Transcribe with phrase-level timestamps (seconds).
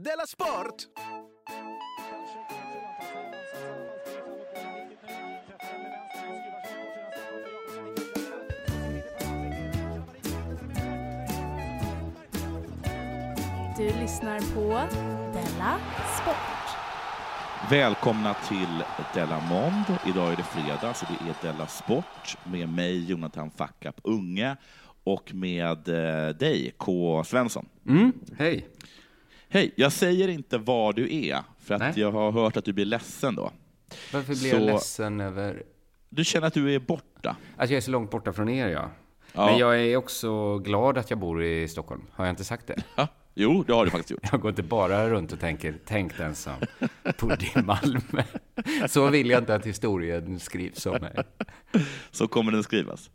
[0.00, 0.86] Della Sport!
[13.76, 14.68] Du lyssnar på
[15.32, 15.78] Della
[16.22, 16.36] Sport.
[17.70, 18.84] Välkomna till
[19.14, 19.98] Della Mond.
[20.06, 24.56] Idag är det fredag, så det är Della Sport med mig, Jonathan Fackap Unge,
[25.04, 27.24] och med eh, dig, K.
[27.24, 27.68] Svensson.
[27.88, 28.68] Mm, hej.
[29.48, 31.92] Hej, jag säger inte var du är, för att Nej.
[31.96, 33.50] jag har hört att du blir ledsen då.
[34.12, 35.62] Varför blir Så- jag ledsen över
[36.08, 37.36] Du känner att du är borta.
[37.56, 38.90] att jag är så långt borta från er, ja.
[39.32, 39.46] Ja.
[39.46, 42.02] Men jag är också glad att jag bor i Stockholm.
[42.12, 42.82] Har jag inte sagt det?
[42.96, 44.28] Ja, jo, det har du faktiskt gjort.
[44.32, 46.52] Jag går inte bara runt och tänker, tänk den som
[47.20, 48.22] bodde i Malmö.
[48.88, 51.14] Så vill jag inte att historien skrivs om mig.
[52.10, 53.10] Så kommer den skrivas.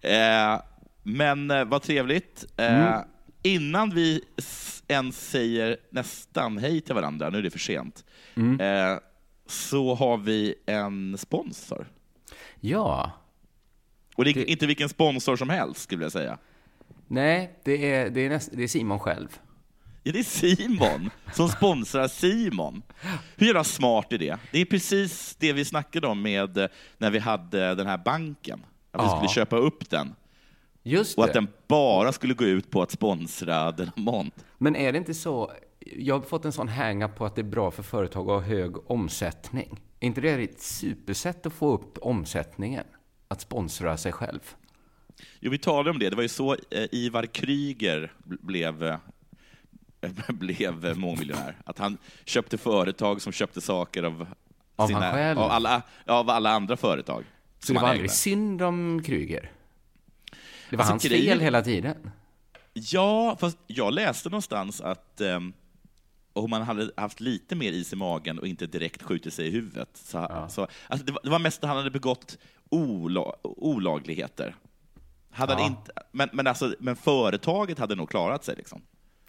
[0.00, 0.60] Eh,
[1.02, 2.44] men eh, vad trevligt.
[2.56, 3.02] Eh, Mm.
[3.44, 4.24] Innan vi
[4.88, 8.60] ens säger nästan hej till varandra, nu är det för sent, Mm.
[8.92, 8.98] eh,
[9.46, 11.86] så har vi en sponsor.
[12.60, 13.10] Ja.
[14.16, 16.38] Och det är Det- inte vilken sponsor som helst, skulle jag säga.
[17.06, 19.28] Nej, det är, det är, näst, det är Simon själv.
[20.02, 22.82] Ja, det är Simon som sponsrar Simon.
[23.36, 24.38] Hur jävla smart är det?
[24.52, 26.66] Det är precis det vi snackade om med eh,
[26.98, 28.60] när vi hade den här banken.
[28.90, 29.16] Att vi Ja.
[29.16, 30.14] skulle köpa upp den.
[30.86, 31.30] Just Och det.
[31.30, 34.44] att den bara skulle gå ut på att sponsra Delamont.
[34.58, 37.44] Men är det inte så, jag har fått en sån hänga på att det är
[37.44, 39.80] bra för företag att ha hög omsättning.
[40.00, 42.84] Är inte det ett supersätt att få upp omsättningen?
[43.28, 44.40] Att sponsra sig själv?
[45.40, 46.10] Jo, vi talade om det.
[46.10, 48.96] Det var ju så eh, Ivar Kryger bl- blev, eh,
[50.28, 51.56] blev eh, mångmiljonär.
[51.64, 54.26] Att han köpte företag som köpte saker av,
[54.76, 55.38] Av själv?
[55.38, 57.24] av, alla, av alla andra företag.
[57.58, 59.50] Så det var aldrig synd om Kryger?
[60.74, 62.10] Det var Alltså, hans grejen- fel hela tiden?
[62.72, 65.52] Ja, fast jag läste någonstans att um,
[66.32, 69.50] om man hade haft lite mer is i magen och inte direkt skjutit sig i
[69.50, 72.38] huvudet, så, så, alltså det, var, det var mest att han hade begått
[72.70, 74.54] ola, olagligheter.
[75.30, 75.66] Hade Ja.
[75.66, 78.56] inte, men, men, alltså, men företaget hade nog klarat sig.
[78.56, 78.82] Liksom.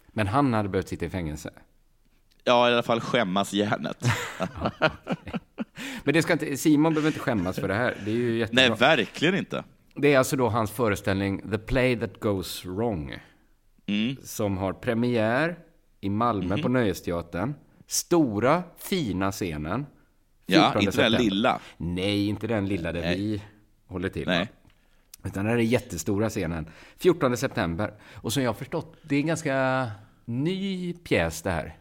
[0.08, 1.50] Men han hade behövt sitta i fängelse?
[2.44, 4.04] Ja, i alla fall skämmas järnet.
[6.04, 7.96] Men det ska inte, Simon behöver inte skämmas för det här.
[8.04, 8.68] Det är ju jättebra.
[8.68, 9.64] Nej, verkligen inte.
[9.96, 13.18] Det är alltså då hans föreställning The Play That Goes Wrong.
[13.86, 14.16] Mm.
[14.22, 15.58] Som har premiär
[16.00, 17.54] i Malmö på Nöjesteatern.
[17.86, 19.86] Stora, fina scenen.
[20.46, 21.18] Ja, 14 inte den september.
[21.18, 21.60] lilla.
[21.76, 23.16] Nej, inte den lilla där Nej.
[23.16, 23.42] vi
[23.86, 24.26] håller till.
[24.26, 24.38] Nej.
[24.38, 24.46] va?
[25.28, 26.70] Utan den här är jättestora scenen.
[26.98, 27.94] 14 september.
[28.14, 29.90] Och som jag har förstått, det är en ganska
[30.24, 31.76] ny pjäs det här.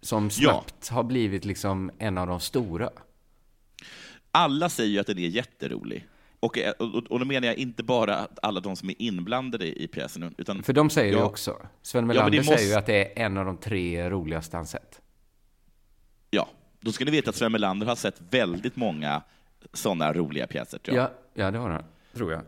[0.00, 2.90] Som snabbt har blivit liksom en av de stora.
[4.32, 6.06] Alla säger ju att den är jätterolig.
[6.40, 9.88] Och, eh, och, och då menar jag inte bara alla de som är inblandade i
[9.88, 11.24] pjäsen, utan För de säger det Ja.
[11.24, 11.56] också.
[11.82, 15.00] Sven Melander måste- säger ju att det är en av de tre roligaste han sett.
[16.30, 16.48] Ja,
[16.80, 19.22] då ska ni veta att Sven Melander har sett väldigt många
[19.72, 21.04] sådana roliga pjäser, tror jag.
[21.04, 21.10] Ja,
[21.44, 21.84] ja, det har han.
[22.14, 22.42] Tror jag.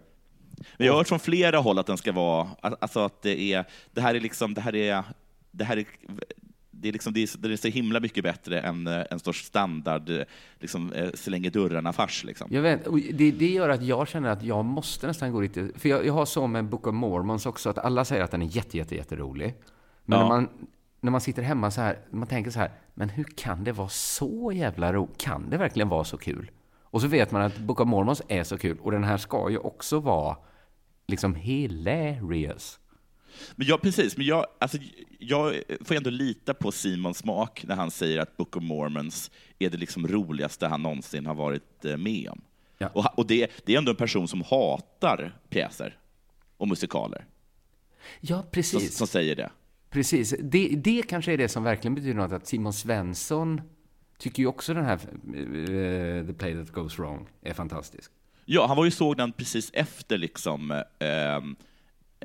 [0.76, 3.64] Men jag har hört från flera håll att den ska vara, alltså att det är,
[3.92, 5.02] det här är liksom, det här är,
[5.50, 5.84] det här är,
[6.82, 9.44] det är liksom, det är, det är så himla mycket bättre än eh, en sorts
[9.44, 10.22] standard, eh,
[10.60, 12.24] liksom, eh, slänger dörrarna-fars.
[12.24, 12.48] Liksom.
[12.50, 15.68] Jag vet, och det, det gör att jag känner att jag måste nästan gå lite...
[15.76, 18.42] För jag, jag har så med Book of Mormons också, att alla säger att den
[18.42, 19.54] är jätte, jätte, jätterolig.
[20.04, 20.22] Men Ja.
[20.22, 20.48] när, man,
[21.00, 23.88] när man sitter hemma så här, man tänker så här, men hur kan det vara
[23.88, 25.18] så jävla roligt?
[25.18, 26.50] Kan det verkligen vara så kul?
[26.82, 29.50] Och så vet man att Book of Mormons är så kul, och den här ska
[29.50, 30.36] ju också vara
[31.06, 32.78] liksom hilarious.
[33.56, 34.78] Men jag, precis, men jag, alltså,
[35.18, 39.70] jag får ändå lita på Simons smak när han säger att Book of Mormons är
[39.70, 42.40] det liksom roligaste han någonsin har varit eh, med om.
[42.78, 42.88] Ja.
[42.88, 45.98] Och, och det, det är ändå en person som hatar pjäser
[46.56, 47.26] och musikaler,
[48.20, 48.96] Ja, som, precis.
[48.96, 49.50] som säger det.
[49.90, 50.34] Precis.
[50.40, 53.60] Det, det kanske är det som verkligen betyder något, att Simon Svensson
[54.18, 58.10] tycker ju också den här eh, The Play That Goes Wrong är fantastisk.
[58.44, 61.40] Ja, han var ju såg den precis efter liksom, eh,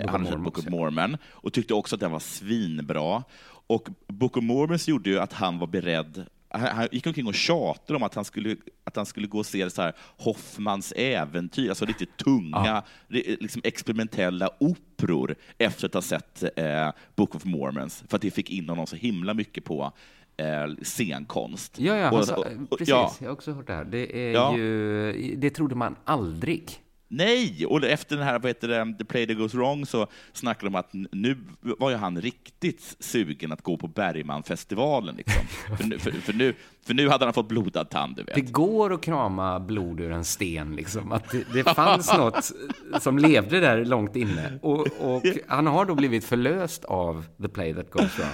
[0.05, 0.67] of han hade Book of.
[0.69, 3.23] Mormon och tyckte också att den var svinbra.
[3.67, 7.95] Och Book of Mormons gjorde ju att han var beredd han, gick omkring och tjatade
[7.97, 11.85] om att han skulle, att han skulle gå och se så här Hoffmans äventyr, alltså
[11.85, 18.15] riktigt tunga, ri- liksom experimentella operor efter att ha sett eh, Book of Mormons, för
[18.15, 19.91] att det fick in honom så himla mycket på
[20.37, 21.79] eh, scenkonst.
[21.79, 22.89] Ja, ja, Och- sa, och- och- precis.
[22.89, 23.13] ja.
[23.19, 23.85] Jag har också hört det här.
[23.85, 24.57] Det är Ja.
[24.57, 25.35] ju...
[25.37, 26.71] Det trodde man aldrig.
[27.07, 30.65] Nej, och efter den här, vad heter det, The Play That Goes Wrong så snackade
[30.65, 35.15] de om att nu var ju han riktigt sugen att gå på Bergmanfestivalen.
[35.15, 35.47] Liksom.
[35.77, 36.53] för, nu, för, för, nu,
[36.85, 38.35] för nu hade han fått blodad tand, du vet.
[38.35, 41.11] Det går att krama blod ur en sten, liksom.
[41.11, 42.51] Att det, det fanns något
[42.99, 44.59] som levde där långt inne.
[44.61, 48.29] Och, och han har då blivit förlöst av The Play That Goes Wrong.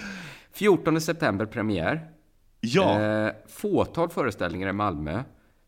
[0.53, 2.01] 14 september premiär.
[2.61, 5.23] Ja, Eh, fåtal föreställningar i Malmö.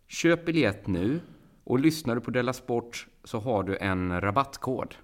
[0.08, 1.20] Köp biljett nu.
[1.66, 4.96] Och lyssnar du på Della Sport så har du en rabattkod.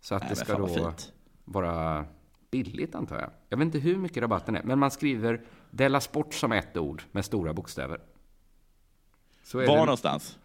[0.00, 1.12] Så att Nej, det ska då fint.
[1.44, 2.04] vara
[2.50, 3.30] billigt antar jag.
[3.48, 7.02] Jag vet inte hur mycket rabatten är, men man skriver Della Sport som ett ord
[7.12, 8.00] med stora bokstäver.
[9.54, 9.76] Var det.
[9.76, 10.38] någonstans?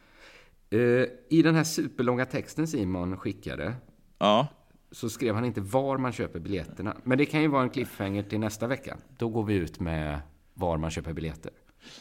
[0.69, 0.79] Eh,
[1.29, 3.75] I den här superlånga texten Simon skickade
[4.17, 4.47] Ja.
[4.91, 6.97] så skrev han inte var man köper biljetterna.
[7.03, 8.97] Men det kan ju vara en cliffhanger till nästa vecka.
[9.17, 10.19] Då går vi ut med
[10.53, 11.51] var man köper biljetter.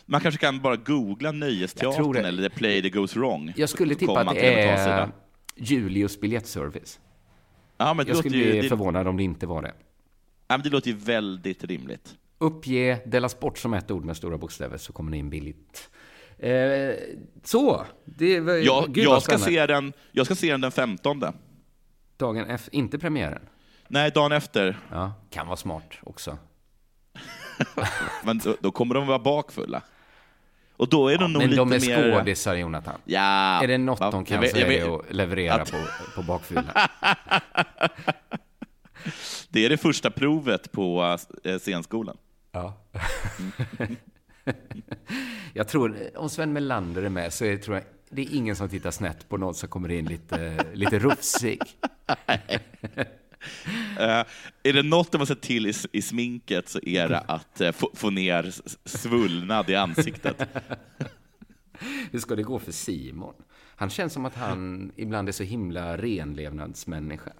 [0.07, 3.53] Man kanske kan bara googla Nöjesteatern eller The Play That Goes Wrong.
[3.57, 5.09] Jag skulle tippa att det är.
[5.57, 7.01] Julius biljettservice.
[7.77, 9.73] Ja, men det Jag låter, skulle ju, bli det, förvånad om det inte var det.
[10.49, 12.17] ja, men det låter ju väldigt rimligt.
[12.39, 15.91] Uppge Della Sport som ett ord med stora bokstäver så kommer ni in billigt.
[16.39, 16.95] Eh,
[17.45, 21.23] så, det var Jag, gud jag, ska se den, jag ska se den den 15.
[22.17, 23.43] Dagen efter, inte premiären.
[23.89, 24.79] Nej, dagen efter.
[24.91, 26.39] Ja, kan vara smart också.
[28.25, 29.83] Men då, då kommer de vara bakfulla.
[30.77, 32.13] Och då är de nog Men lite de är mer...
[32.19, 33.01] skådisar, Jonathan.
[33.05, 33.63] Ja.
[33.63, 34.11] Är det något va?
[34.11, 35.77] de kan vet- så är det att leverera på,
[36.15, 36.63] på bakfylla.
[39.49, 42.17] Det är det första provet på eh, scenskolan.
[42.53, 42.75] Ja.
[45.55, 48.69] jag tror, om Sven Melander är med så är, tror jag, det är ingen som
[48.69, 51.61] tittar snett på någon som kommer in lite, lite rufsig.
[54.01, 54.25] Eh,
[54.63, 57.73] är det något de har sett till i, i sminket så är det att eh,
[57.73, 58.55] få, få ner
[58.85, 60.43] svullnad i ansiktet.
[62.11, 63.35] Hur ska det gå för Simon?
[63.77, 67.33] Han känns som att han ibland är så himla renlevnadsmänniska.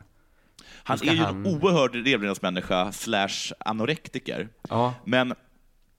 [0.73, 4.49] Han är ju han- en oerhörd revlevnadsmänniska slash anorektiker.
[4.69, 4.95] Ja.
[5.05, 5.35] Men,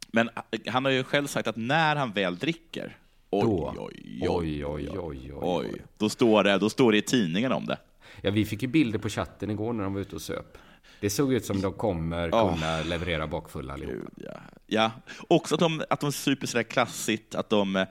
[0.08, 0.30] men
[0.68, 2.98] han har ju själv sagt att när han väl dricker,
[3.30, 3.76] oj, Då.
[3.78, 5.82] oj, Oj, oj, oj, oj, oj.
[5.98, 7.78] då står, det, då står det i tidningen om det.
[8.22, 10.58] Ja, vi fick ju bilder på chatten igår när de var ute och söp.
[11.00, 14.10] Det såg ut som de kommer kunna leverera bakfulla allihopa.
[14.16, 14.42] Ja.
[14.68, 14.92] ja.
[15.28, 17.86] Också att de, att de super sådär klassigt, att de,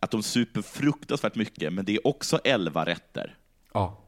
[0.00, 3.36] att de super fruktansvärt mycket, men det är också elva rätter.
[3.72, 4.06] Ja,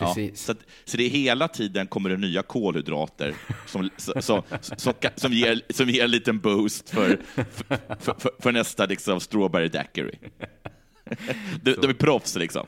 [0.00, 0.44] Ja, precis.
[0.44, 3.34] så, att, så det är hela tiden kommer det nya kolhydrater
[3.66, 4.42] som, som, som,
[4.76, 9.68] som, som, ger, som ger en liten boost för, för, för, för nästa liksom, strawberry
[9.68, 10.18] daiquiri.
[11.62, 12.66] De, de är proffs liksom.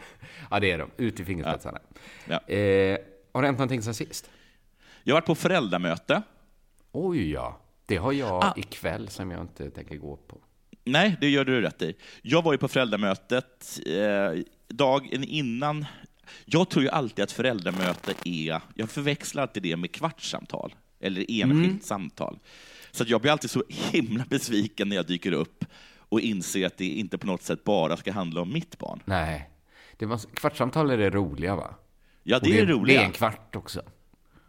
[0.50, 0.90] Ja, det är de.
[0.96, 1.78] Ut i fingerspetsarna.
[2.28, 2.54] Ja.
[2.54, 2.98] Eh,
[3.32, 4.30] har det hänt någonting sen sist?
[5.04, 6.22] Jag har varit på föräldramöte.
[6.92, 7.60] Oj, ja.
[7.86, 8.54] Det har jag Ah.
[8.56, 10.38] ikväll som jag inte tänker gå på.
[10.84, 11.94] Nej, det gör du rätt i.
[12.22, 15.86] Jag var ju på föräldramötet eh, dagen innan.
[16.44, 21.84] Jag tror ju alltid att föräldramöte är, jag förväxlar alltid det med kvartssamtal, eller enskilt
[21.84, 22.38] samtal.
[22.90, 25.64] Så att jag blir alltid så himla besviken när jag dyker upp
[25.98, 29.02] och inser att det inte på något sätt bara ska handla om mitt barn.
[29.04, 29.50] Nej.
[30.00, 31.74] Det var, kvartssamtal är det roliga, va?
[32.22, 33.00] Ja, Och det är Det roliga.
[33.00, 33.82] är en kvart också.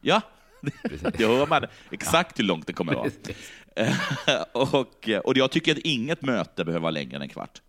[0.02, 0.22] Ja,
[1.14, 3.10] det hör man exakt hur långt det kommer vara.
[4.52, 7.62] och, och jag tycker att inget möte behöver vara längre än en kvart.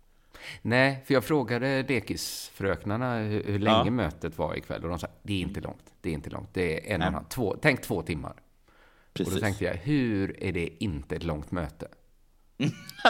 [0.61, 3.91] Nej, för jag frågade lekisfröknarna hur, hur länge Ja.
[3.91, 5.93] mötet var ikväll och de sa det är inte långt.
[6.01, 6.49] Det är inte långt.
[6.53, 8.33] Det är en och en halv, två, tänk två timmar.
[9.13, 9.33] Precis.
[9.33, 11.87] Och då tänkte jag, hur är det inte ett långt möte?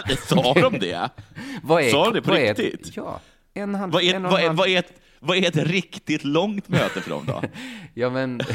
[0.08, 1.10] Det sa de det?
[1.62, 2.96] Vad är, Sa du det på är ett- riktigt?
[2.96, 3.20] ja.
[3.54, 5.56] En halv, Vad är, en och vad, är, halv, vad, är ett, vad är ett
[5.56, 7.42] riktigt långt möte för dem då?
[7.94, 8.40] Ja, men...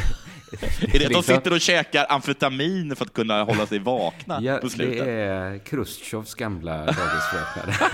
[0.94, 4.58] Är det att de sitter och käkar amfetamin för att kunna hålla sig vakna Ja,
[4.58, 5.08] på det slutet?
[5.08, 7.92] är Chrustjovs gamla dagisfröknar.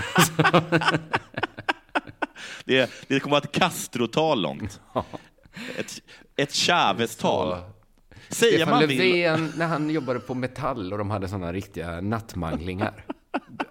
[2.64, 4.80] Det, det kommer att vara ett Castro-tal långt.
[5.78, 6.02] Ett,
[6.36, 7.58] ett Chavez-tal.
[8.28, 8.98] Säger Stefan man vill...
[8.98, 13.04] Löfven, när han jobbade på Metall och de hade sådana riktiga nattmanglingar.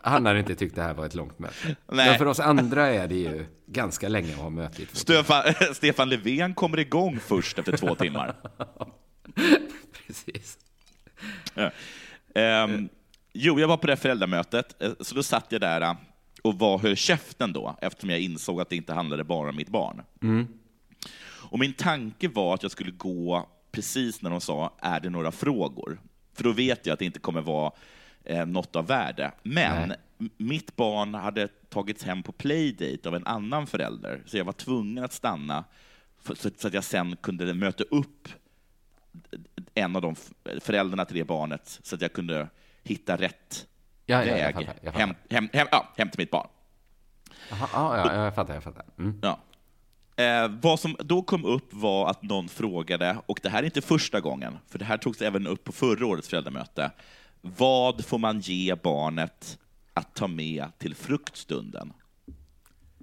[0.02, 1.54] Han hade inte tyckt det här var ett långt möte.
[1.66, 1.76] Nej.
[2.10, 5.52] Men för oss andra är det ju ganska länge att ha möte i två timmar.
[5.54, 8.36] Stefan, Stefan Löfven kommer igång först efter två timmar.
[10.08, 10.58] Precis.
[12.36, 12.90] Ehm,
[13.34, 15.94] jo, jag var på det föräldramötet, eh, så då satt jag där eh,
[16.44, 19.70] och var höll käften då, eftersom jag insåg att det inte handlade bara om mitt
[19.70, 20.02] barn.
[21.50, 25.32] Och min tanke var att jag skulle gå precis när de sa, är det några
[25.32, 26.00] frågor?
[26.34, 27.72] För då vet jag att det inte kommer vara
[28.26, 29.32] eh, något av värde.
[29.44, 30.30] Men Nej.
[30.38, 35.04] mitt barn hade tagits hem på playdate av en annan förälder, så jag var tvungen
[35.04, 35.64] att stanna
[36.22, 38.28] för, så, så att jag sen kunde möta upp
[39.74, 40.16] en av de
[40.60, 42.48] föräldrarna till det barnet, så att jag kunde
[42.84, 43.68] hitta rätt
[44.06, 45.00] Ja, ja, jag väg fattar, jag fattar.
[45.08, 46.48] hem, hem, hem, ja, hem till mitt barn.
[47.52, 48.86] Aha, ja, ja, jag fattar, jag fattar.
[49.00, 49.20] Mm.
[49.22, 49.40] Ja.
[50.24, 53.82] Eh, vad som då kom upp var att någon frågade, och det här är inte
[53.82, 56.92] första gången, för det här togs även upp på förra årets föräldramöte.
[57.58, 59.58] Vad får man ge barnet
[59.94, 61.94] att ta med till fruktstunden?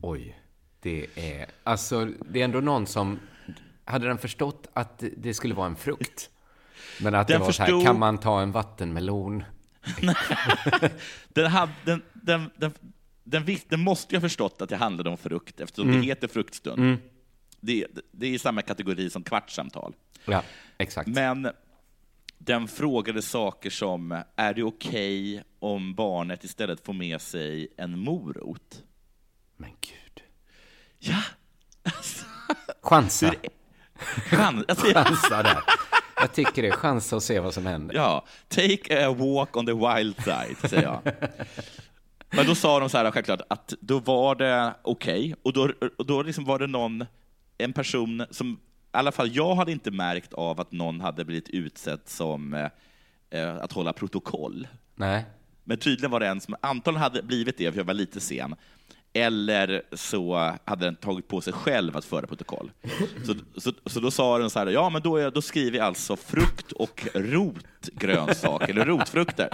[0.02, 0.38] Oj,
[0.80, 1.46] det är...
[1.64, 3.18] Alltså, det är ändå någon som...
[3.84, 6.30] Hade den förstått att det skulle vara en frukt
[7.00, 9.44] Men att det Den var så här, förstod- kan man ta en vattenmelon?
[11.28, 12.72] Den, hade, den, den, den,
[13.24, 16.00] den, den måste ju ha förstått att det handlade om frukt eftersom Mm.
[16.00, 16.98] det heter fruktstund.
[17.60, 19.94] Det, det är i samma kategori som kvartssamtal.
[20.24, 20.42] Ja,
[20.78, 21.08] exakt.
[21.08, 21.50] Men
[22.44, 28.82] den frågade saker som, är det okej om barnet istället får med sig en morot?
[29.56, 30.22] Men gud.
[30.98, 31.22] Ja!
[32.82, 33.26] Chansa.
[33.26, 33.36] Hur-
[34.36, 35.58] Chan- alltså, Chansa där.
[36.16, 36.72] Jag tycker det.
[36.72, 37.94] Chansa och se vad som händer.
[37.94, 41.00] ja, take a walk on the wild side, säger jag.
[42.30, 46.06] Men då sa de så här självklart att då var det okej, och då, och
[46.06, 47.04] då liksom var det någon,
[47.58, 48.60] en person som,
[48.98, 52.68] alla fall jag hade inte märkt av att någon hade blivit utsedd som eh,
[53.30, 54.68] eh, att hålla protokoll.
[54.94, 55.24] Nej.
[55.64, 58.54] Men tydligen var det en som antagligen hade blivit det, för jag var lite sen.
[59.12, 62.70] Eller så hade den tagit på sig själv att föra protokoll.
[63.26, 65.86] Så, så, så då sa den så här, ja men då, är, då skriver jag
[65.86, 69.48] alltså frukt och rotgrönsak, eller rotfrukter.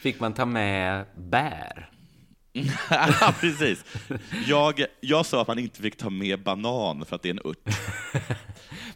[0.00, 1.90] Fick man ta med bär?
[3.40, 3.84] precis.
[4.46, 7.40] Jag, jag sa att man inte fick ta med banan för att det är en
[7.44, 7.74] ört.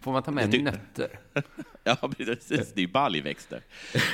[0.01, 1.19] Får man ta med Det- nötter?
[1.85, 2.49] Ja, precis.
[2.75, 3.63] Det är ju baljväxter.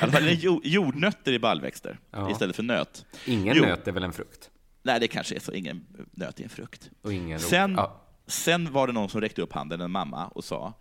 [0.01, 2.31] Är jo- jordnötter i baljväxter Ja.
[2.31, 3.05] istället för nöt.
[3.25, 3.63] Ingen Jo.
[3.63, 4.49] nöt är väl en frukt?
[4.83, 5.53] Nej, det kanske är så.
[5.53, 6.89] Ingen nöt är en frukt.
[7.01, 7.39] Och ingen.
[7.39, 8.01] Sen, Ja.
[8.27, 10.73] sen var det någon som räckte upp handen, en mamma, och sa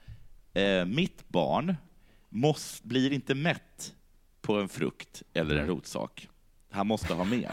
[0.55, 1.77] eh, mitt barn
[2.29, 3.93] måste, blir inte mätt
[4.41, 6.29] på en frukt eller en rotsak.
[6.79, 7.53] Han måste ha mer.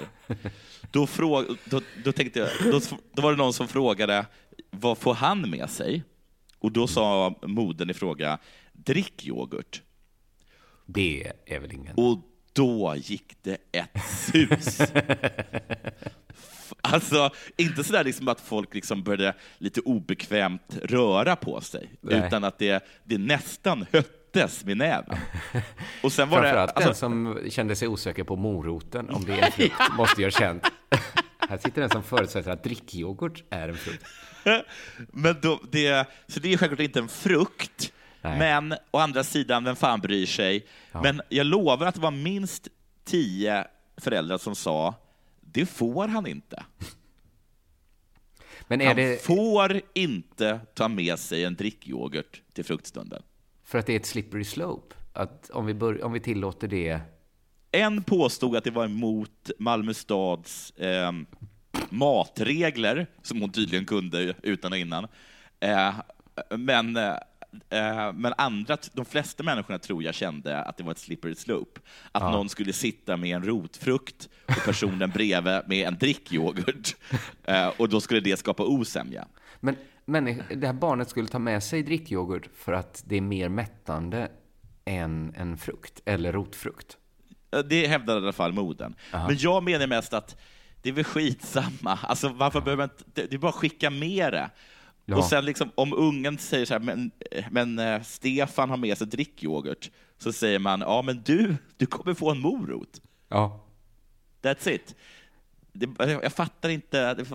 [0.91, 2.79] Då, fråg, då, då, tänkte jag, då,
[3.13, 4.25] då var det någon som frågade
[4.69, 6.03] vad får han med sig?
[6.59, 8.39] Och då sa modern i fråga,
[8.73, 9.81] drick yoghurt.
[10.85, 11.95] Det är väl ingen...
[11.95, 12.19] Och
[12.53, 14.79] då gick det ett sus.
[16.81, 22.27] Alltså, inte sådär liksom att folk liksom började lite obekvämt röra på sig, Nej.
[22.27, 23.85] utan att det, det nästan
[24.35, 25.17] höttes med näven.
[26.03, 26.61] Och sen var det...
[26.61, 30.25] Alltså, den som kände sig osäker på moroten, om det är en frukt, måste ju
[30.25, 30.63] ha känt.
[31.49, 34.05] Här sitter den som förutsätter att drickyoghurt är en frukt.
[35.11, 38.39] men då, det, så det är självklart inte en frukt, Nej.
[38.39, 40.65] men å andra sidan, vem fan bryr sig?
[40.91, 42.67] Men jag lovar att det var minst
[43.05, 44.95] tio föräldrar som sa,
[45.41, 46.63] det får han inte.
[48.67, 53.23] Men Han det får inte ta med sig en drickyoghurt till fruktstunden.
[53.65, 54.95] För att det är ett slippery slope?
[55.13, 56.99] Att om vi, bör, om vi tillåter det...
[57.71, 61.11] En påstod att det var emot Malmö stads eh,
[61.89, 65.07] matregler, som hon tydligen kunde utan och innan.
[65.59, 65.93] Eh,
[66.57, 67.15] men, eh,
[67.69, 71.81] eh, men andra, de flesta människorna tror jag kände att det var ett slippery slope.
[72.11, 76.95] Att någon skulle sitta med en rotfrukt och personen bredvid med en drickyoghurt.
[77.47, 79.27] Eh, och då skulle det skapa osämja.
[79.59, 83.49] Men, men det här barnet skulle ta med sig drickyoghurt för att det är mer
[83.49, 84.31] mättande
[84.85, 86.97] än en frukt, eller rotfrukt.
[87.51, 88.95] Ja, Det hävdade i alla fall modern.
[89.11, 90.37] Men jag menar mest att
[90.81, 91.99] det är väl skitsamma.
[92.01, 93.21] Alltså, varför behöver man inte...
[93.21, 94.49] Det det är bara att skicka med det.
[95.05, 95.17] Ja.
[95.17, 97.11] Och sen liksom, om ungen säger så här, men,
[97.51, 102.13] men eh, Stefan har med sig drickyoghurt, så säger man, ja men du, du kommer
[102.13, 103.01] få en morot.
[103.29, 103.65] Ja.
[104.41, 104.95] That's it.
[105.75, 107.25] Det, jag fattar inte.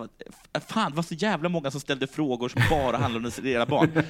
[0.67, 4.03] Fan, det var så jävla många som ställde frågor som bara handlade om deras barn.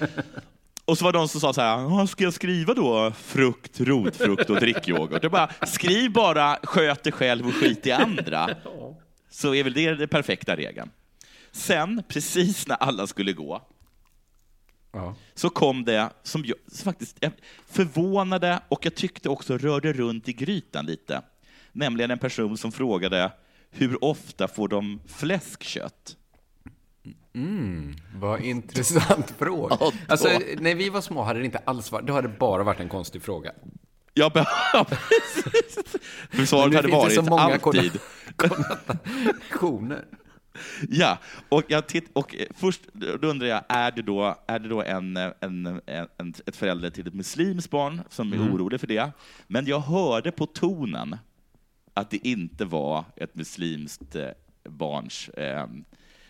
[0.86, 3.80] Och så var det de som sa så här, "Ja, ska jag skriva då frukt,
[3.80, 5.24] rotfrukt och drickyoghurt?
[5.24, 8.50] Jag bara, skriv bara sköt dig själv och skit i andra.
[9.30, 10.90] Så är väl det den perfekta regeln.
[11.52, 13.62] Sen, precis när alla skulle gå,
[14.92, 15.16] ja.
[15.34, 17.32] så kom det som jag som faktiskt jag
[17.68, 21.22] förvånade och jag tyckte också rörde runt i grytan lite.
[21.72, 23.32] Nämligen en person som frågade
[23.72, 26.18] hur ofta får de fläskkött?
[28.16, 29.78] Vad intressant fråga.
[30.08, 30.28] Alltså,
[30.60, 32.90] när vi var små hade det inte alls varit, då hade det bara varit en
[32.90, 33.52] konstig fråga.
[34.14, 34.30] Ja,
[34.90, 35.84] precis.
[36.30, 38.00] För svaret hade varit så många alltid.
[38.36, 40.06] Konnotationer.
[40.90, 41.18] Ja,
[41.50, 44.82] och, jag titt, och eh, först då undrar jag, är det då, är det då
[44.84, 48.54] en, eh, en, en, en, ett förälder till ett muslimskt barn som är Mm.
[48.54, 49.12] orolig för det?
[49.48, 51.18] Men jag hörde på tonen
[51.94, 54.30] att det inte var ett muslimskt eh,
[54.64, 55.68] barns eh,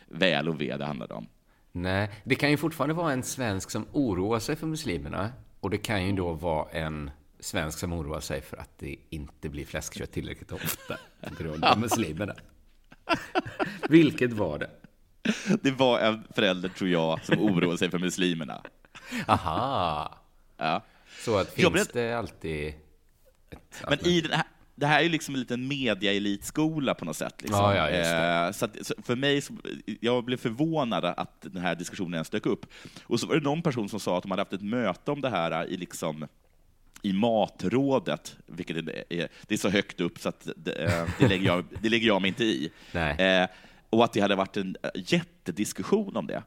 [0.08, 1.28] väl och ve det handlade om.
[1.72, 5.32] Nej, det kan ju fortfarande vara en svensk som oroar sig för muslimerna.
[5.60, 9.50] Och det kan ju då vara en svensk som oroar sig för att det inte
[9.50, 12.36] blir fläskkött tillräckligt ofta på grund av muslimerna.
[13.90, 14.70] Vilket var det?
[15.62, 18.62] Det var en förälder, tror jag, som oroade sig för muslimerna.
[19.28, 20.18] Aha!
[20.58, 20.84] Ja.
[21.26, 22.74] Så att finns det alltid...
[23.90, 24.46] Men i den här,
[24.82, 27.36] det här är liksom en liten media-elitskola på något sätt.
[27.42, 27.60] Liksom.
[27.60, 28.46] Ja, ja.
[28.48, 29.54] Eh, så, att, så för mig, så,
[30.00, 32.66] jag blev förvånad att den här diskussionen ens dök upp.
[33.04, 35.22] Och så var det någon person som sa att de hade haft ett möte om
[35.22, 36.28] det här i liksom
[37.02, 41.28] i matrådet, vilket är, är, det är så högt upp så att det, eh, det,
[41.28, 42.72] lägger, jag, det lägger jag mig inte i.
[42.94, 43.48] Eh,
[43.90, 46.44] och att det hade varit en jättediskussion om det.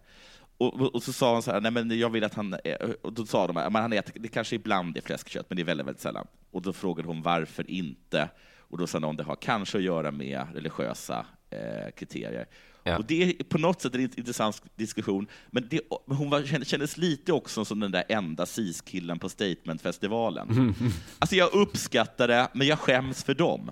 [0.58, 2.56] Och, och, så sa han så här, nej men jag vill att han,
[3.02, 5.64] och då sa de, men han äter, det kanske ibland är fläskkött, men det är
[5.64, 6.26] väldigt, väldigt sällan.
[6.50, 8.28] Och då frågade hon varför inte?
[8.58, 12.46] Och då sa någon, det har kanske att göra med religiösa eh, kriterier.
[12.82, 12.98] Ja.
[12.98, 17.32] Och det är på något sätt en intressant diskussion, men det, hon var, kändes- lite
[17.32, 20.74] också som den där enda cis-killen på Statementfestivalen.
[21.18, 23.70] Alltså jag uppskattar det, men jag skäms för dem,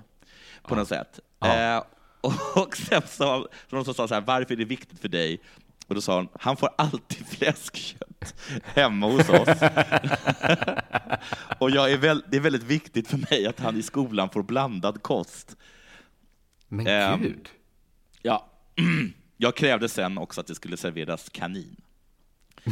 [0.63, 1.21] på något sätt.
[1.39, 1.77] Ja.
[1.77, 1.83] Eh,
[2.57, 5.41] och sen så, så någon som sa så här, varför är det viktigt för dig?
[5.93, 8.35] Och då sa hon, han får alltid fläskkött
[8.65, 9.49] hemma hos oss.
[11.59, 14.43] och jag är väl, det är väldigt viktigt för mig att han i skolan får
[14.43, 15.57] blandad kost.
[16.69, 17.49] Men Ehm, gud.
[18.23, 18.47] Ja,
[19.37, 21.77] jag krävde sen också att det skulle serveras kanin.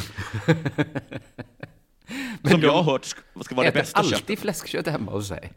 [2.50, 4.38] Som jag har hört sk- ska vara det Äter bästa alltid köttet.
[4.38, 5.52] fläskkött hemma hos sig.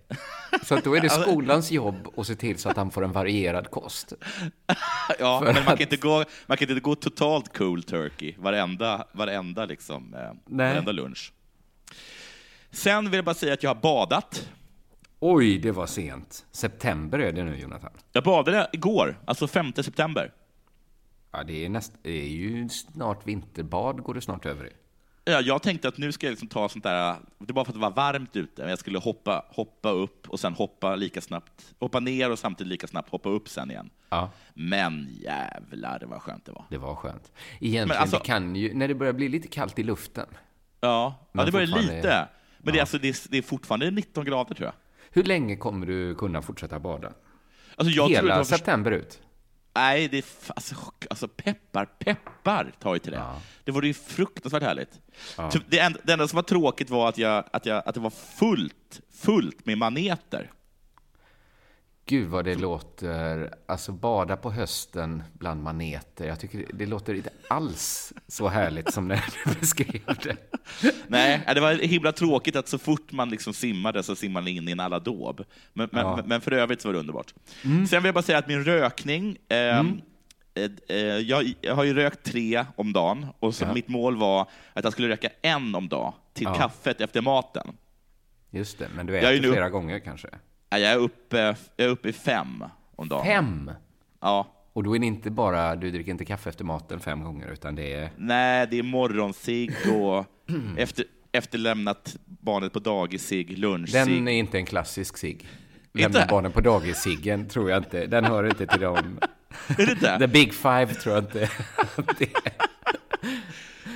[0.64, 3.12] Så att då är det skolans jobb att se till så att han får en
[3.12, 4.14] varierad kost.
[5.20, 9.08] Ja, för men man kan, inte gå, man kan inte gå totalt cool turkey varenda,
[9.12, 10.74] varenda, liksom, eh, Nej.
[10.74, 11.34] varenda lunch.
[12.72, 14.50] Sen vill jag bara säga att jag har badat.
[15.20, 16.46] Oj, det var sent.
[16.52, 17.92] September är det nu, Jonathan.
[18.12, 20.32] Jag badade igår, alltså 5 september.
[21.32, 24.72] Ja, det är, näst, det är ju snart vinterbad, går det snart över i.
[25.26, 27.76] Ja, jag tänkte att nu ska jag liksom ta sånt där, det bara för att
[27.76, 31.74] det var varmt ute, men jag skulle hoppa, hoppa upp och sen hoppa lika snabbt,
[31.80, 33.90] hoppa ner och samtidigt lika snabbt hoppa upp sen igen.
[34.10, 36.66] Ja, Men jävlar vad skönt det var.
[36.70, 37.32] det var skönt.
[37.60, 40.28] Egentligen, Men alltså- det kan ju, när det börjar bli lite kallt i luften.
[40.80, 42.28] Ja, ja det börjar lite.
[42.58, 44.74] Men det, är alltså, det, är, det är fortfarande 19 grader tror jag.
[45.12, 47.14] Hur länge kommer du kunna fortsätta bada?
[47.76, 49.22] Alltså, Hela var september ut?
[49.76, 50.76] Nej, det är alltså,
[51.10, 53.18] alltså peppar, peppar ju till det.
[53.18, 53.42] Ja.
[53.64, 55.00] Det vore ju fruktansvärt härligt.
[55.38, 55.52] Ja.
[55.68, 58.10] Det, enda, det enda som var tråkigt var att, jag, att, jag, att det var
[58.10, 60.52] fullt, fullt med maneter.
[62.06, 66.28] Gud vad det låter, alltså bada på hösten bland maneter.
[66.28, 70.38] Jag tycker det låter inte alls så härligt som när du beskrev det.
[71.08, 74.68] Nej, det var himla tråkigt att så fort man liksom simmade så simmade man in
[74.70, 75.44] i en aladåb.
[75.74, 76.20] Men, men, Ja.
[76.26, 77.34] men för övrigt så var det underbart.
[77.62, 80.02] Sen vill jag bara säga att min rökning, ehm,
[80.54, 83.74] eh, eh, jag, jag har ju rökt tre om dagen och så Ja.
[83.74, 86.54] mitt mål var att jag skulle röka en om dagen till Ja.
[86.56, 87.68] kaffet efter maten.
[88.52, 90.28] Just det, men du Jag är äter nu- flera gånger kanske?
[90.80, 92.64] Jag är uppe, jag är uppe i fem
[92.96, 93.26] om dagen.
[93.26, 93.72] Fem!
[94.22, 94.48] Ja.
[94.74, 97.76] Och då är det inte bara, du dricker inte kaffe efter maten fem gånger, utan
[97.76, 98.10] det är...
[98.18, 100.26] Nej, det är morgonsig och
[100.78, 104.06] efter, efterlämnat barnet på dagis-sig, lunch-sig.
[104.06, 105.48] Den är inte en klassisk cigg.
[105.94, 106.28] Lämna Inte?
[106.30, 108.06] barnen på dagis-ciggen tror jag inte.
[108.08, 108.98] Den hör inte till dem.
[109.68, 110.20] Är det inte?
[110.20, 111.44] The big five tror jag inte
[111.96, 112.54] att det är.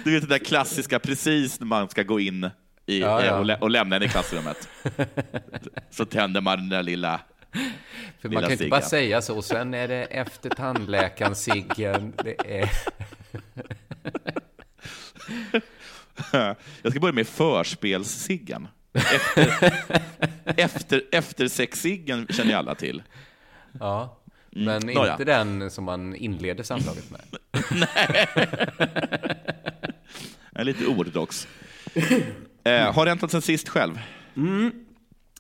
[0.04, 2.50] Du vet det där klassiska precis när man ska gå in
[2.88, 3.32] i, Ja, ja.
[3.32, 4.70] eh, Och, lä- och lämna henne i klassrummet.
[5.92, 7.20] så tänder man den där lilla...
[8.20, 9.42] För man kan inte bara säga så.
[9.42, 12.14] Sen är det efter tandläkaren, ciggen.
[12.24, 12.70] Det är...
[16.82, 18.68] Jag ska börja med förspelsciggen.
[18.94, 19.74] Efter,
[20.58, 23.04] efter, efter sexciggen känner ju alla till.
[23.80, 24.18] Ja.
[24.50, 25.12] Men Nåja.
[25.12, 27.22] inte den som man inleder samlaget med.
[30.52, 31.48] Jag är lite oortodox.
[32.68, 34.00] Eh, har något sen sist själv?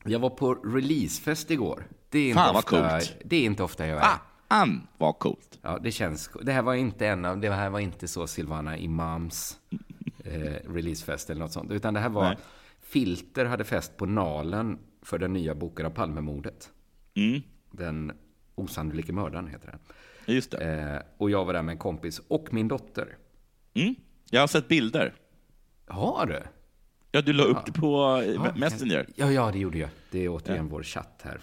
[0.04, 1.88] Jag var på releasefest igår.
[2.10, 3.16] Det är inte Fan, vad ofta, coolt.
[3.26, 4.04] Det är inte ofta jag är.
[4.06, 5.60] Ah, an var coolt.
[5.62, 6.30] Ja, det känns...
[6.42, 7.40] Det här var inte en av...
[7.40, 9.58] Det här var inte så Silvana Imams
[10.24, 11.72] eh, releasefest eller något sånt.
[11.72, 12.24] Utan det här var...
[12.24, 12.38] Nej.
[12.82, 16.70] Filter hade fest på Nalen för den nya boken av Palmemordet.
[17.16, 18.12] Mm, Den
[18.56, 19.80] osannolike mördaren heter den.
[20.36, 20.58] just det.
[20.66, 23.18] Eh, och jag var där med en kompis och min dotter.
[23.74, 23.96] Mm.
[24.30, 25.14] Jag har sett bilder.
[25.88, 26.44] Har du?
[27.12, 29.08] Ja, du la upp det på eh, Ja, Messenger.
[29.16, 29.90] Ja, ja, det gjorde jag.
[30.12, 31.40] Det är återigen vår chatt här.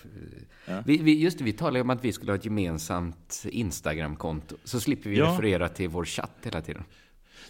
[0.86, 4.56] Vi, vi, just det, vi talade om att vi skulle ha ett gemensamt Instagram-konto.
[4.64, 5.26] Så slipper vi Ja.
[5.32, 6.84] referera till vår chatt hela tiden.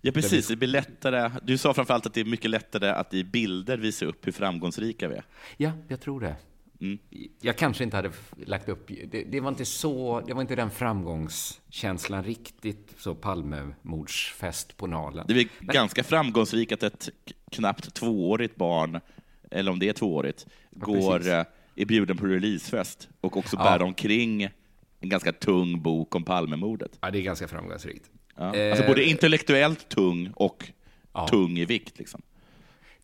[0.01, 0.49] Ja, precis.
[0.49, 1.31] Det blir lättare.
[1.43, 5.09] Du sa framförallt att det är mycket lättare att i bilder visa upp hur framgångsrika
[5.09, 5.25] vi är.
[5.57, 6.37] Ja, jag tror det.
[6.85, 6.99] Mm.
[7.41, 8.11] Jag kanske inte hade
[8.47, 8.91] lagt upp...
[9.11, 10.21] Det, det var inte så...
[10.27, 15.25] Det var inte den framgångskänslan riktigt, så Palmemordsfest på Nalen.
[15.29, 17.09] Det är ganska framgångsrikt att ett
[17.51, 19.01] knappt tvåårigt barn,
[19.51, 21.33] eller om det är tvåårigt, går, precis.
[21.33, 21.45] eh,
[21.77, 23.63] är bjuden på releasefest och också Ja.
[23.65, 24.43] bär omkring
[25.01, 26.99] en ganska tung bok om Palmemordet.
[27.01, 28.11] Ja, det är ganska framgångsrikt.
[28.37, 28.55] Ja.
[28.55, 30.71] Eh, Alltså både intellektuellt tung och
[31.13, 31.29] Ja.
[31.29, 31.99] tung i vikt.
[31.99, 32.23] Liksom.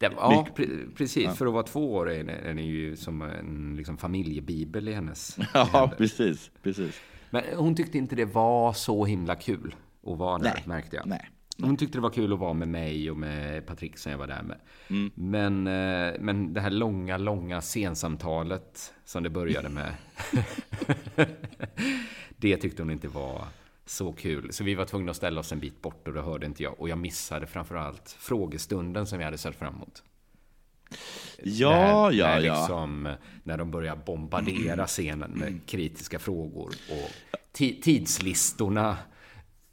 [0.00, 1.36] Det, ja, pre- precis.
[1.36, 5.38] För att vara två år är den är ju som en liksom, familjebibel i hennes
[5.54, 5.96] Ja, händer.
[5.96, 6.50] precis.
[6.62, 7.00] precis.
[7.30, 9.74] Men hon tyckte inte det var så himla kul
[10.06, 10.62] att vara där, Nej.
[10.66, 11.06] märkte jag.
[11.06, 11.30] Nej.
[11.62, 14.26] Hon tyckte det var kul att vara med mig och med Patrik som jag var
[14.26, 14.58] där med.
[14.90, 15.10] Mm.
[15.14, 19.94] Men, eh, men det här långa, långa scensamtalet som det började med.
[22.36, 23.44] det tyckte hon inte var
[23.90, 24.52] så kul.
[24.52, 26.80] Så vi var tvungna att ställa oss en bit bort och det hörde inte jag.
[26.80, 30.02] Och jag missade framförallt frågestunden som vi hade sett fram emot.
[31.42, 31.70] Ja,
[32.10, 32.58] När- ja, när ja.
[32.60, 37.10] Liksom, när de börjar bombardera scenen med kritiska frågor och
[37.58, 38.96] ti- tidslistorna.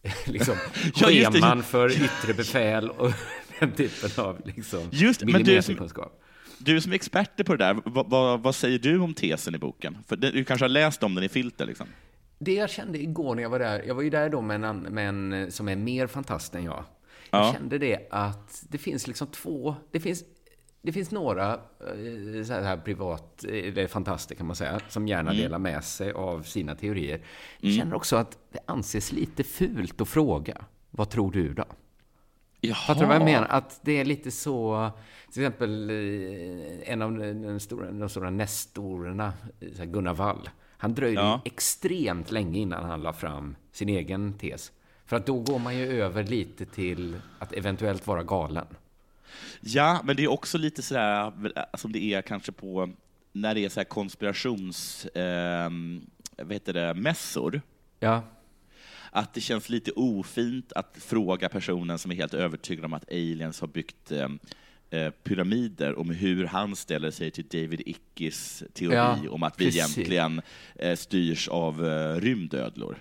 [0.25, 0.56] liksom,
[0.95, 3.12] Ja, scheman för yttre befäl och
[3.60, 6.23] den typen av liksom, Just men du som- millimeterkunskap.
[6.60, 9.58] Du som är expert på det där, vad, vad, vad säger du om tesen i
[9.58, 9.97] boken?
[10.08, 11.65] För du kanske har läst om den i filter?
[11.65, 11.88] Liksom.
[12.39, 14.78] Det jag kände igår när jag var där, jag var ju där då med en,
[14.80, 16.84] med en som är mer fantast än jag.
[17.32, 17.54] Jag Ja.
[17.54, 20.23] kände det att det finns liksom två, det finns,
[20.82, 25.32] det finns några eh, så här, privat, eh, eller fantaster kan man säga, som gärna
[25.32, 25.43] Mm.
[25.43, 27.21] delar med sig av sina teorier.
[27.60, 30.65] Jag känner också att det anses lite fult att fråga.
[30.91, 31.65] Vad tror du då?
[32.62, 32.76] Jaha.
[32.76, 33.47] Fattar du vad jag menar?
[33.50, 34.89] Att det är lite så...
[35.34, 39.34] Till exempel eh, en av den stora, de stora nestorerna,
[39.86, 40.50] Gunnar Wall.
[40.77, 41.41] Han dröjde Ja.
[41.45, 44.71] extremt länge innan han la fram sin egen tes.
[45.05, 48.65] För att då går man ju över lite till att eventuellt vara galen.
[49.61, 51.33] Ja, men det är också lite sådär
[51.77, 52.89] som det är kanske på
[53.31, 55.05] när det är så här konspirations...
[55.05, 55.69] Eh,
[56.37, 56.93] vad heter det?
[56.93, 57.61] Mässor.
[57.99, 58.23] Ja,
[59.11, 63.61] Att det känns lite ofint att fråga personen som är helt övertygad om att aliens
[63.61, 64.29] har byggt eh,
[64.89, 69.65] eh, pyramider om hur han ställer sig till David Ickes teori Ja, om att vi
[69.65, 69.97] precis.
[69.97, 70.41] egentligen
[70.76, 72.97] eh, styrs av eh, rymdödlor.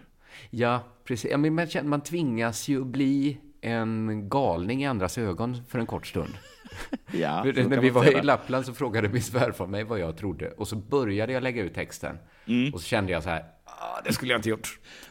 [0.50, 1.30] ja precis.
[1.30, 5.86] Ja, men man, känner, man tvingas ju bli en galning i andras ögon för en
[5.86, 6.32] kort stund.
[7.12, 8.18] Ja, när vi var säga.
[8.18, 10.50] i Lappland så frågade min svärfar mig vad jag trodde.
[10.50, 12.18] Och så började jag lägga ut texten.
[12.46, 12.74] Mm.
[12.74, 14.78] Och så kände jag så här, ah, det skulle jag inte gjort.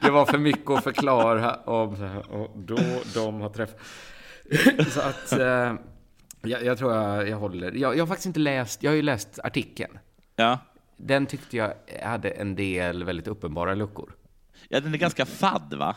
[0.00, 2.78] det var för mycket att förklara om och då
[3.14, 3.80] de har träffat.
[4.90, 5.74] så att, eh,
[6.42, 7.72] jag, jag tror jag, jag håller.
[7.72, 9.98] Jag, jag har faktiskt inte läst, jag har ju läst artikeln.
[10.36, 10.58] Ja.
[10.96, 14.14] Den tyckte jag hade en del väldigt uppenbara luckor.
[14.68, 15.96] ja, den är ganska fadd, va?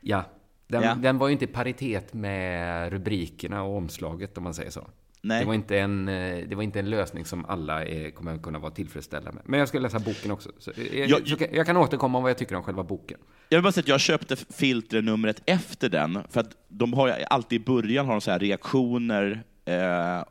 [0.00, 0.24] Ja,
[0.72, 0.94] den, Ja.
[0.94, 4.88] den var ju inte i paritet med rubrikerna och omslaget om man säger så.
[5.24, 5.40] Nej.
[5.40, 8.58] Det, var inte en, eh, det var inte en lösning som alla är, kommer kunna
[8.58, 9.42] vara tillfredsställda med.
[9.46, 10.50] Men jag ska läsa boken också.
[10.58, 13.18] Så jag, Jag- så kan, jag kan återkomma om vad jag tycker om själva boken.
[13.48, 17.60] Jag vill bara säga att jag köpte filternumret efter den, för att de har alltid
[17.62, 20.24] i början har de så här reaktioner eh,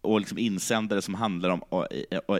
[0.00, 1.86] och liksom insändare som handlar om,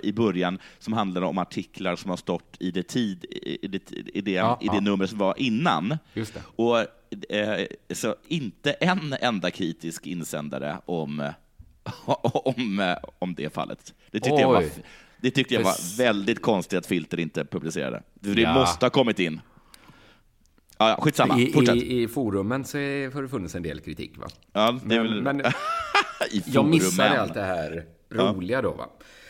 [0.02, 4.20] i- början, som handlar om artiklar som har stått i det, tid, i det, i
[4.20, 4.80] det, Ja, i det ja.
[4.80, 5.98] nummer som var innan.
[6.56, 6.76] Och
[7.94, 11.32] så inte en enda kritisk insändare om,
[12.44, 13.94] om, eh, om det fallet.
[14.10, 14.72] Det tyckte jag var, Oj.
[15.20, 18.02] det tyckte jag var väldigt konstigt att Filter inte publicerade.
[18.14, 18.54] Det Ja.
[18.54, 19.40] måste ha kommit in.
[20.78, 21.76] Ja, ja, skitsamma, I, fortsätt.
[21.76, 24.26] i, I forumen så har det funnits en del kritik va?
[24.52, 25.22] ja, det är Men, väl...
[25.22, 25.40] men
[26.30, 28.86] I jag missade allt det här roliga då va.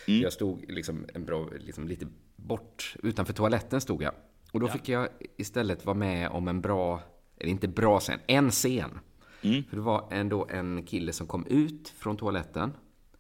[0.09, 0.21] Mm.
[0.23, 4.13] Jag stod liksom en bra, liksom lite bort, utanför toaletten stod jag.
[4.53, 7.03] Och då fick jag istället vara med om en bra,
[7.41, 9.01] eller inte bra scen, en scen.
[9.43, 9.65] Mm.
[9.65, 12.73] För det var ändå en kille som kom ut från toaletten.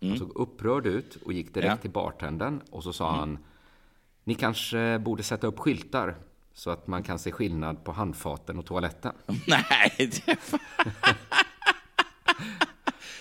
[0.02, 1.76] Han såg upprörd ut och gick direkt Mm.
[1.76, 1.83] Ja.
[1.83, 2.61] till bartendern.
[2.70, 3.38] Och så sa han,
[4.24, 6.14] ni kanske borde sätta upp skyltar
[6.54, 9.12] så att man kan se skillnad på handfaten och toaletten.
[9.46, 10.37] Nej, det...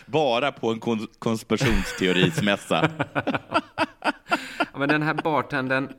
[0.06, 2.90] Bara på en kon- konspirationsteorismässa.
[4.74, 5.90] Ja, men den här bartendern,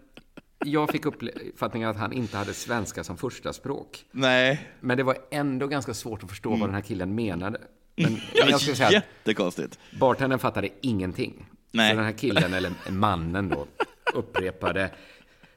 [0.65, 4.05] jag fick uppfattningen att han inte hade svenska som första språk.
[4.11, 4.69] Nej.
[4.81, 7.59] Men det var ändå ganska svårt att förstå vad den här killen menade.
[7.97, 8.21] Men, Mm.
[8.41, 9.79] Men jag ska säga jättekonstigt.
[9.99, 11.47] bartendern fattade ingenting.
[11.71, 11.91] Nej.
[11.91, 13.67] Så den här killen, eller mannen då,
[14.15, 14.91] upprepade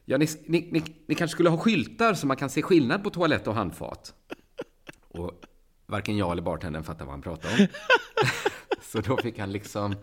[0.05, 3.09] Ja, ni, ni, ni, ni kanske skulle ha skyltar så man kan se skillnad på
[3.09, 4.13] toalett och handfat.
[5.09, 5.31] Och
[5.85, 7.67] varken jag eller bartendern fattade vad han pratade om.
[8.81, 9.95] så då fick han liksom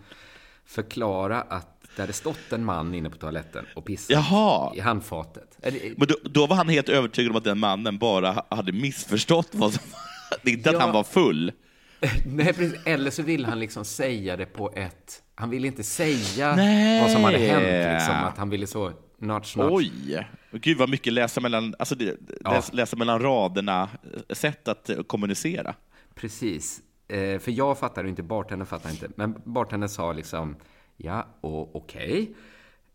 [0.64, 4.72] förklara att det hade stått en man inne på toaletten och pissat Jaha.
[4.76, 5.58] i handfatet.
[5.96, 9.48] Men då, då var han helt övertygad om att den mannen bara ha- hade missförstått
[9.52, 9.82] vad som...
[10.44, 10.80] Inte att Ja.
[10.80, 11.52] han var full.
[12.26, 12.80] Nej, precis.
[12.84, 15.22] Eller så vill han liksom säga det på ett...
[15.34, 17.02] Han ville inte säga Nej.
[17.02, 17.94] vad som hade hänt.
[17.94, 18.92] Liksom, att han ville så...
[19.18, 19.72] Notch, notch.
[19.72, 20.26] Oj!
[20.52, 22.52] Gud vad mycket läsa mellan, alltså det, Ja.
[22.52, 23.88] läs, läsa mellan raderna,
[24.28, 25.74] eh, sätt att eh, kommunicera.
[26.14, 26.80] Precis.
[27.08, 29.08] Eh, för jag fattade inte, bartendern fattade inte.
[29.16, 30.56] Men bartendern sa liksom,
[31.04, 32.34] ja, och okej.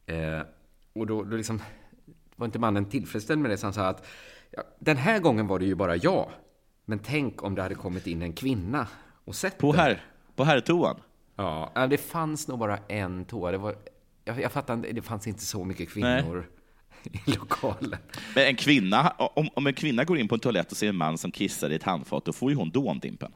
[0.06, 0.42] Eh,
[0.94, 1.62] och då, då liksom
[2.36, 4.06] var inte mannen tillfredsställd med det, så han sa att
[4.52, 6.30] ja, den här gången var det ju bara jag.
[6.86, 8.88] Men tänk om det hade kommit in en kvinna
[9.26, 10.04] och sett På, här,
[10.36, 11.00] på herrtoan.
[11.36, 13.52] Ja, ja, det fanns nog bara en toa.
[13.52, 13.76] Det, var,
[14.26, 16.50] jag, jag fattar inte, det fanns inte så mycket kvinnor
[17.04, 18.00] i lokalen.
[18.36, 20.96] Men en kvinna, om, om en kvinna går in på en toalett och ser en
[20.96, 23.32] man som kissar i ett handfat, då får ju hon dåndimpen.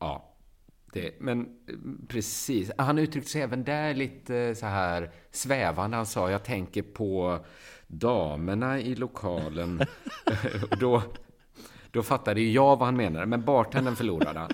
[0.00, 0.27] Ja,
[1.02, 1.46] det, men eh,
[2.08, 2.70] precis.
[2.78, 5.96] Han uttryckte sig även där lite så här svävande.
[5.96, 7.44] Han sa, jag tänker på
[7.86, 9.80] damerna i lokalen.
[10.80, 11.02] då,
[11.90, 14.50] då fattade ju jag vad han menade, men bartendern förlorade han.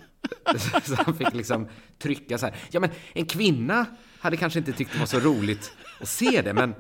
[0.82, 2.56] Så han fick liksom trycka så här.
[2.70, 3.86] Ja, men en kvinna
[4.18, 6.74] hade kanske inte tyckt det var så roligt att se det, men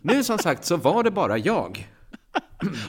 [0.00, 1.88] nu som sagt så var det bara jag.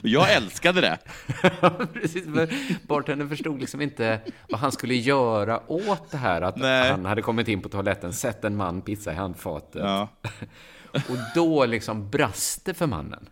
[0.02, 0.98] Jag älskade det.
[1.92, 2.48] Precis, för
[2.86, 6.90] bartendern förstod liksom inte vad han skulle göra åt det här att Nej.
[6.90, 9.82] han hade kommit in på toaletten, sett en man pissa i handfatet.
[9.84, 10.08] Ja.
[10.92, 13.28] Och då liksom brast det för mannen.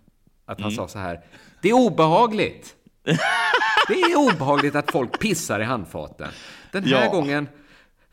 [0.46, 0.62] Att Mm.
[0.64, 1.20] han sa så här,
[1.62, 2.74] det är obehagligt.
[3.88, 6.28] Det är obehagligt att folk pissar i handfaten.
[6.72, 7.10] Den här Ja.
[7.10, 7.48] gången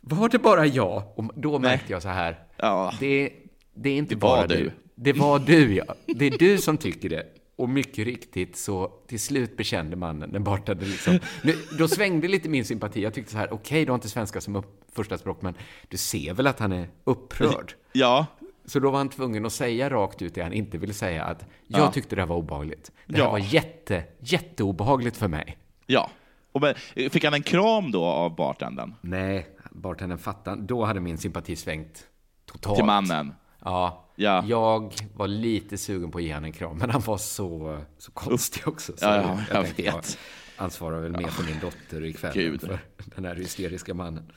[0.02, 1.04] var det bara jag.
[1.16, 2.94] Och då märkte jag så här, Ja.
[3.00, 3.34] det,
[3.74, 4.56] det är inte Det bara du.
[4.56, 4.72] du.
[4.96, 5.96] Det var du, ja.
[6.06, 7.24] Det är du som tycker det.
[7.58, 11.20] Och mycket riktigt så till slut bekände mannen, den bartade liksom.
[11.44, 13.02] Nu, då svängde lite min sympati.
[13.04, 15.54] Jag tyckte så här, okej, du har inte svenska som upp, första språk, men
[15.88, 17.74] du ser väl att han är upprörd?
[17.94, 18.26] Ja.
[18.66, 21.46] Så då var han tvungen att säga rakt ut det han inte ville säga, att
[21.68, 21.92] jag Ja.
[21.92, 22.92] tyckte det här var obehagligt.
[23.06, 23.32] Det här Ja.
[23.32, 25.58] var jätte, jätteobehagligt för mig.
[25.86, 26.10] Ja.
[26.52, 26.62] Och
[27.12, 28.94] fick han en kram då av bartendern?
[29.02, 30.62] Nej, bartendern fattade.
[30.62, 32.08] Då hade min sympati svängt
[32.46, 32.76] totalt.
[32.76, 33.34] Till mannen?
[33.68, 34.04] Ja.
[34.16, 34.44] Ja.
[34.48, 38.12] Jag var lite sugen på att ge honom en kram, men han var så, så
[38.12, 38.94] konstig också.
[38.98, 40.18] Så Ja, ja, jag tänkte, vet.
[40.58, 42.62] ansvarar väl mer för min dotter ikväll Gud.
[42.62, 42.80] för
[43.16, 44.32] den här hysteriska mannen.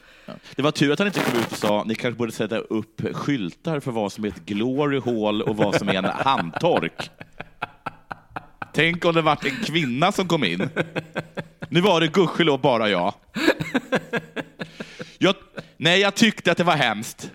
[0.56, 3.00] Det var tur att han inte kom ut och sa ni kanske borde sätta upp
[3.16, 7.10] skyltar för vad som är ett glory hall och vad som är en handtork.
[8.72, 10.68] Tänk om det varit en kvinna som kom in.
[11.68, 13.14] Nu var det gudskelov bara jag.
[15.18, 15.34] jag.
[15.76, 17.30] Nej, jag tyckte att det var hemskt.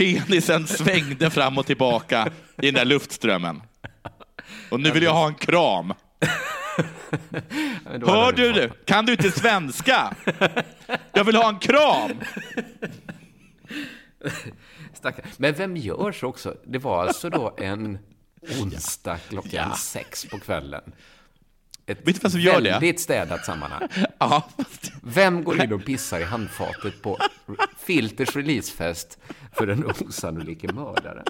[0.00, 2.28] Penisen svängde fram och tillbaka
[2.62, 3.62] i den där luftströmmen.
[4.70, 5.92] Och nu vill jag ha en kram.
[8.06, 8.70] Hör du det?
[8.84, 10.14] Kan du inte svenska?
[11.12, 12.10] Jag vill ha en kram!
[14.94, 15.26] Stackarn.
[15.36, 16.56] Men vem gör så också?
[16.66, 17.98] Det var alltså då en
[18.60, 19.74] onsdag klockan Ja.
[19.76, 20.92] sex på kvällen.
[21.90, 22.70] Ett Vet du vem som gör det?
[22.70, 23.88] väldigt städat sammanhang.
[24.18, 27.18] Ja, fast- Vem går in och pissar i handfatet på
[27.78, 29.18] Filters releasefest
[29.52, 31.24] för den osannolike mördaren?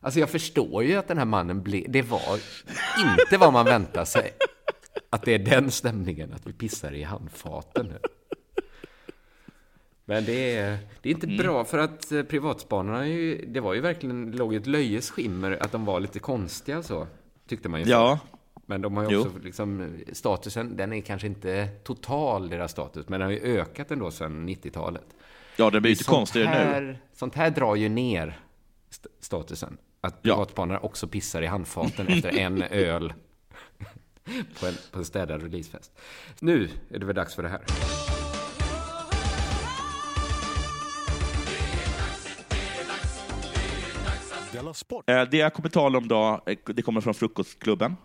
[0.00, 1.84] Alltså jag förstår ju att den här mannen blev...
[1.88, 2.38] Det var
[2.98, 4.30] inte vad man väntar sig.
[5.10, 7.98] Att det är den stämningen, att vi pissar i handfaten nu.
[10.04, 11.38] Men det är, det är inte Mm.
[11.38, 15.72] bra för att eh, privatspanarna, ju, det var ju verkligen, låg ett löjes skimmer att
[15.72, 17.06] de var lite konstiga så,
[17.48, 17.86] tyckte man ju.
[17.90, 18.18] ja.
[18.70, 19.20] Men de har ju Jo.
[19.20, 23.90] också liksom, statusen, den är kanske inte total deras status, men den har ju ökat
[23.90, 25.04] ändå sedan 90-talet.
[25.56, 26.72] ja, det blir inte Sånt konstigare nu.
[26.72, 28.40] här, Sånt här drar ju ner
[28.90, 29.76] st- statusen.
[30.00, 30.34] Att Ja.
[30.34, 33.12] privatspanare också pissar i handfaten efter en öl
[34.60, 35.98] på en, på en städad releasefest.
[36.40, 37.60] Nu är det väl dags för det här.
[45.06, 47.96] Eh, Det jag kommer tala om då, eh, det kommer från Frukostklubben.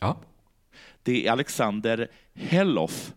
[0.00, 0.16] Ja.
[1.02, 3.14] Det är Alexander Helloff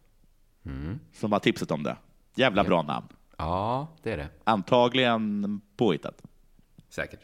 [1.13, 1.97] som har tipsat om det.
[2.35, 3.07] Jävla bra namn.
[3.37, 4.29] ja, det är det.
[4.43, 6.21] Antagligen påhittat.
[6.89, 7.19] Säkert.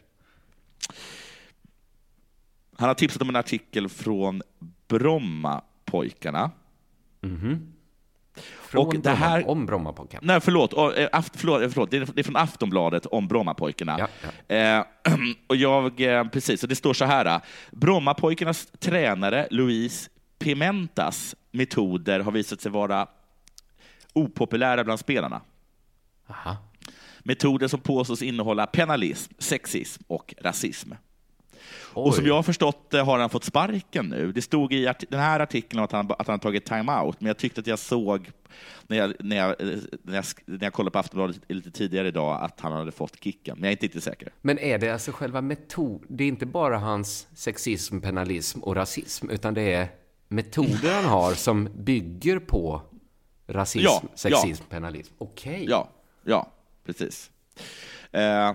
[2.76, 4.42] Han har tipsat om en artikel från
[4.88, 6.50] Brommapojkarna.
[8.70, 10.20] Från Och det Bromma, här- Om Brommapojkarna.
[10.32, 10.72] Nej, förlåt.
[10.98, 11.90] Eh, aft, förlåt, eh, förlåt.
[11.90, 14.08] Det, är, det är från Aftonbladet om Brommapojkarna.
[14.48, 14.84] Ja, Eh,
[15.46, 17.40] och jag, eh, precis, och det står så här.
[17.70, 23.06] Brommapojkarnas tränare Luis Pimentas metoder har visat sig vara
[24.12, 25.40] opopulära bland spelarna.
[26.28, 26.56] Aha.
[27.18, 30.92] Metoder som påstås innehålla penalism, sexism och rasism.
[31.72, 32.12] Och Oj.
[32.12, 34.32] som jag har förstått det har han fått sparken nu.
[34.32, 37.60] Det stod i den här artikeln att han, att han tagit time-out, men jag tyckte
[37.60, 38.30] att jag såg
[38.86, 42.42] när jag, när, jag, eh, när, jag, när jag kollade på Aftonbladet lite tidigare idag
[42.42, 44.32] att han hade fått kicken, men jag är inte riktigt säker.
[44.40, 46.04] Men är det alltså själva metod...
[46.08, 49.88] Det är inte bara hans sexism, penalism och rasism, utan det är
[50.28, 52.82] metoder han har som bygger på
[53.46, 55.14] rasism, Ja, sexism, penalism.
[55.18, 55.66] Okej.
[55.68, 55.88] Ja,
[56.24, 56.52] ja,
[56.84, 57.30] precis.
[58.12, 58.52] Eh,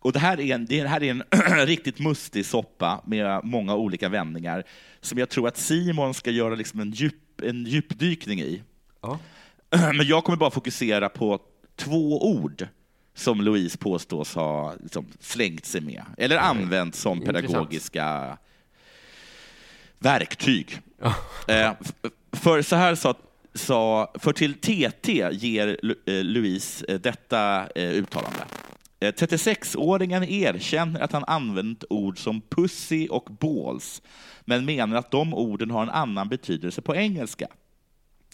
[0.00, 1.22] och det här är en, det här är en
[1.66, 4.64] riktigt mustig soppa med många olika vändningar
[5.00, 8.62] som jag tror att Simon ska göra liksom en, djup, en djupdykning i.
[9.02, 9.18] Ja.
[9.70, 11.40] Men jag kommer bara fokusera på
[11.76, 12.66] två ord
[13.14, 17.46] som Louise påstås ha liksom, slängt sig med, eller använt som Intressant.
[17.46, 18.38] pedagogiska
[19.98, 20.78] verktyg.
[21.48, 23.14] Eh, f- För så här sa,
[23.54, 28.44] sa för till TT ger eh, Louise eh, detta eh, uttalande.
[29.00, 34.02] Eh, 36-åringen erkänner att han använt ord som pussy och balls,
[34.44, 37.48] men menar att de orden har en annan betydelse på engelska.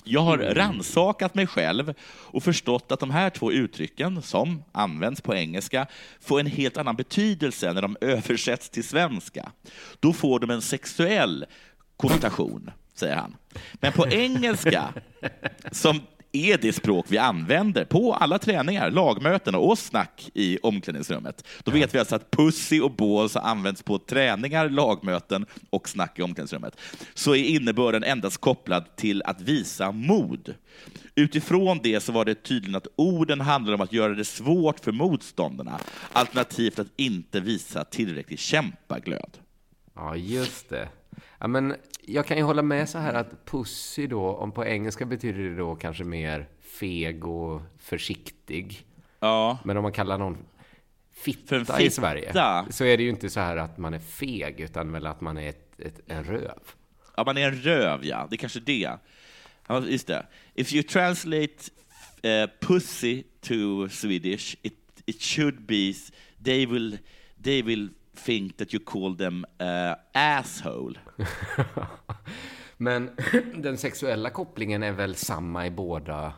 [0.05, 5.35] Jag har ransakat mig själv och förstått att de här två uttrycken, som används på
[5.35, 5.87] engelska,
[6.21, 9.53] får en helt annan betydelse när de översätts till svenska.
[10.01, 11.47] Då får de en sexuell
[11.97, 13.37] konnotation, säger han.
[13.75, 14.95] Men på engelska,
[15.73, 16.01] som
[16.33, 21.45] är det språk vi använder på alla träningar, lagmöten och snack i omklädningsrummet.
[21.65, 26.19] Då vet vi alltså att pussy och balls har använts på träningar, lagmöten och snack
[26.19, 26.77] i omklädningsrummet.
[27.15, 30.55] Så är innebörden endast kopplad till att visa mod.
[31.15, 34.93] Utifrån det så var det tydligen att orden handlade om att göra det svårt för
[34.93, 35.79] motståndarna,
[36.13, 39.39] alternativt att inte visa tillräcklig kämpaglöd.
[39.95, 40.89] Ja, just det.
[41.43, 45.05] Ja, men jag kan ju hålla med så här att pussy då, om på engelska
[45.05, 48.87] betyder det då kanske mer feg och försiktig.
[49.21, 50.39] Ja, Men om man kallar någon
[51.13, 51.91] fitta, en i fitta.
[51.91, 52.33] Sverige
[52.71, 55.39] så är det ju inte så här att man är feg, utan väl att man
[55.39, 56.61] är ett, ett, en röv.
[57.17, 58.27] Ja, man är en röv, ja.
[58.31, 58.99] Det är kanske det.
[59.67, 60.27] Ja, just det.
[60.55, 61.71] If you translate
[62.25, 64.75] uh, pussy to Swedish, it,
[65.07, 65.95] it should be
[66.45, 66.99] they will,
[67.45, 70.95] they will think that you call them uh, asshole.
[72.77, 73.11] Men
[73.55, 76.33] den sexuella kopplingen är väl samma i båda?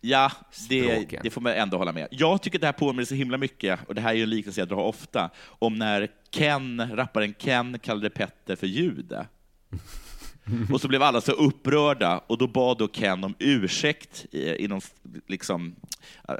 [0.00, 0.32] Ja,
[0.68, 2.08] det, det får man ändå hålla med.
[2.10, 4.60] Jag tycker det här påminner så himla mycket, och det här är ju en liknelse
[4.60, 9.26] jag drar ofta, om när Ken, rapparen Ken kallade Petter för jude.
[10.72, 14.80] Och så blev alla så upprörda, och då bad då Ken om ursäkt eh, inom,
[15.26, 15.74] liksom,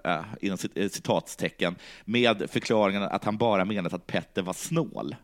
[0.04, 5.16] äh, inom citatstecken med förklaringen att han bara menat att Petter var snål.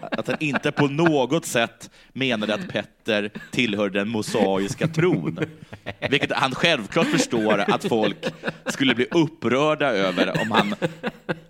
[0.00, 5.38] Att han inte på något sätt menade att Petter tillhörde den mosaiska tron.
[6.10, 8.26] Vilket han självklart förstår att folk
[8.66, 10.74] skulle bli upprörda över om han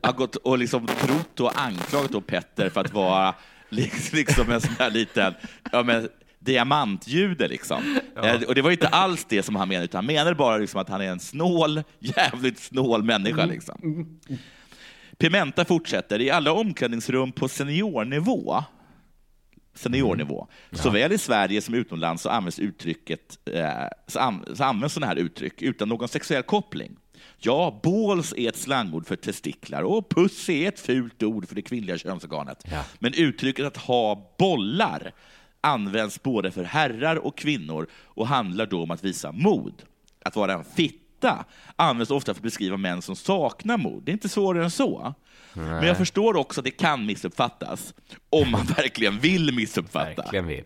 [0.00, 3.34] har gått och liksom trott och anklagat då Petter för att vara
[3.68, 5.34] liksom liksom en sån här liten
[5.72, 7.48] ja, men, diamantjude.
[7.48, 8.00] Liksom.
[8.22, 10.80] Eh, Och det var inte alls det som han menade, utan han menade bara liksom
[10.80, 13.44] att han är en snål, jävligt snål människa.
[13.44, 14.06] Liksom.
[15.18, 18.64] Pimenta fortsätter, i alla omklädningsrum på seniornivå,
[19.74, 23.68] seniornivå, såväl i Sverige som utomlands så används uttrycket, eh,
[24.06, 26.96] så, an, så används sådana här uttryck utan någon sexuell koppling.
[27.38, 31.62] Ja, balls är ett slangord för testiklar och puss är ett fult ord för det
[31.62, 32.64] kvinnliga könsorganet.
[32.70, 32.84] Ja.
[32.98, 35.12] Men uttrycket att ha bollar
[35.60, 39.82] används både för herrar och kvinnor och handlar då om att visa mod.
[40.24, 41.44] Att vara en fitta
[41.76, 44.02] används ofta för att beskriva män som saknar mod.
[44.02, 45.14] Det är inte svårare än så.
[45.52, 47.94] Men jag förstår också att det kan missuppfattas,
[48.30, 50.22] om man verkligen vill missuppfatta.
[50.22, 50.64] Verkligen vill.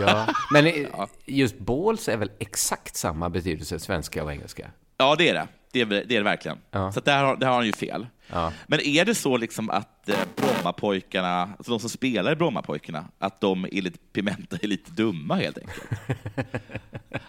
[0.00, 0.26] Ja.
[0.52, 0.86] Men
[1.26, 4.70] just balls är väl exakt samma betydelse svenska och engelska?
[4.96, 5.48] Ja, det är det.
[5.72, 6.58] Det är det, är det verkligen.
[6.70, 6.92] Ja.
[6.92, 8.06] Så att där, har, där har han ju fel.
[8.26, 8.52] Ja.
[8.66, 13.40] Men är det så liksom att eh, Brommapojkarna, alltså de som spelar i Brommapojkarna, att
[13.40, 15.90] de enligt Pimenta är lite dumma helt enkelt?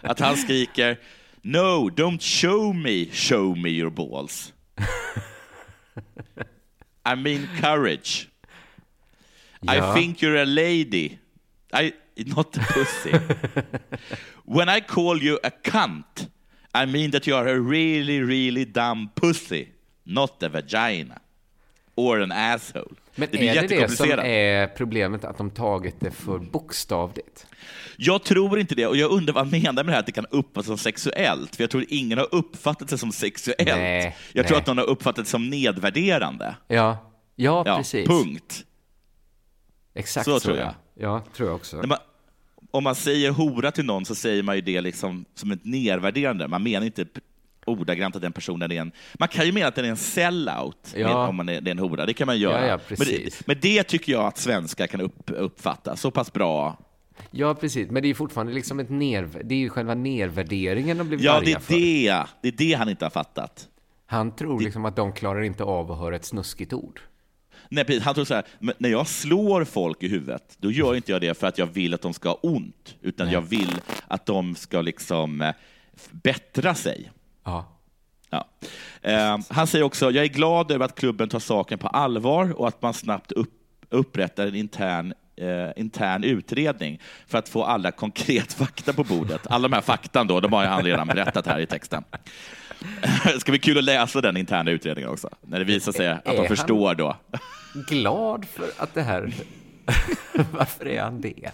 [0.00, 0.98] att han skriker
[1.42, 4.52] No, don't show me, show me your balls.
[7.04, 8.28] I mean courage.
[9.60, 9.74] Ja.
[9.74, 11.18] I think you're a lady.
[11.72, 13.12] I, not a pussy.
[14.44, 16.28] When I call you a cunt,
[16.82, 19.68] I mean that you are a really, really dumb pussy,
[20.04, 21.18] not a vagina.
[21.96, 22.94] Or an asshole.
[23.14, 27.46] Men det är det det som är problemet, att de tagit det för bokstavligt?
[27.96, 30.12] Jag tror inte det, och jag undrar vad han menar med det här att det
[30.12, 33.68] kan uppfattas som sexuellt, för jag tror ingen har uppfattat det som sexuellt.
[33.68, 34.60] Nej, jag tror nej.
[34.60, 36.56] att någon har uppfattat det som nedvärderande.
[36.68, 38.08] Ja, ja, Ja, precis.
[38.08, 38.64] punkt.
[39.94, 40.74] Exakt Så så, tror ja.
[40.94, 41.82] Ja, tror jag också.
[42.74, 46.48] Om man säger hora till någon så säger man ju det liksom som ett nedvärderande.
[46.48, 47.06] Man menar inte
[47.66, 48.92] ordagrant att den personen är en...
[49.18, 51.28] Man kan ju mena att den är en sellout Ja.
[51.28, 52.06] om man är, det är en hora.
[52.06, 52.60] Det kan man göra.
[52.60, 56.32] Ja, ja, men, det, men det tycker jag att svenskar kan upp, uppfatta så pass
[56.32, 56.78] bra.
[57.30, 57.90] Ja, precis.
[57.90, 59.28] Men det är ju fortfarande liksom ett ner...
[59.44, 61.74] Det är ju själva nedvärderingen de blivit Ja, arga det är för.
[61.74, 62.24] det.
[62.42, 63.68] Det är det han inte har fattat.
[64.06, 67.00] Han tror liksom att de klarar inte av att höra ett snuskigt ord.
[67.68, 68.02] Nej, precis.
[68.02, 68.44] Han tror så här,
[68.78, 71.94] när jag slår folk i huvudet, då gör inte jag det för att jag vill
[71.94, 75.54] att de ska ha ont, utan jag vill att de ska liksom eh,
[76.10, 77.10] bättra sig.
[77.44, 77.74] Ja.
[78.30, 78.48] Ja.
[79.02, 82.68] Eh, han säger också, jag är glad över att klubben tar saken på allvar och
[82.68, 83.52] att man snabbt upp,
[83.90, 89.46] upprättar en intern, eh, intern utredning för att få alla konkret fakta på bordet.
[89.46, 92.04] Alla de här faktan då, de har han redan berättat här i texten.
[93.24, 96.24] Det ska bli kul att läsa den interna utredningen också, när det visar sig att
[96.24, 97.16] de förstår då.
[97.88, 99.32] Glad för att det här...
[100.52, 101.50] Varför är han det?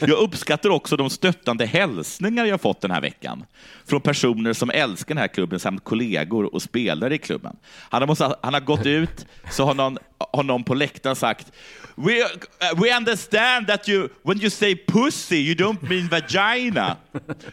[0.00, 3.44] Jag uppskattar också de stöttande hälsningar jag fått den här veckan
[3.86, 7.56] från personer som älskar den här klubben samt kollegor och spelare i klubben.
[7.90, 9.98] Han har, måste, han har gått ut, så har någon,
[10.32, 11.52] har någon på läktaren sagt
[11.96, 12.28] We, uh,
[12.76, 16.96] we understand that you, when you say pussy, you don't mean vagina.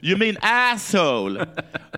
[0.01, 1.37] You mean asshole.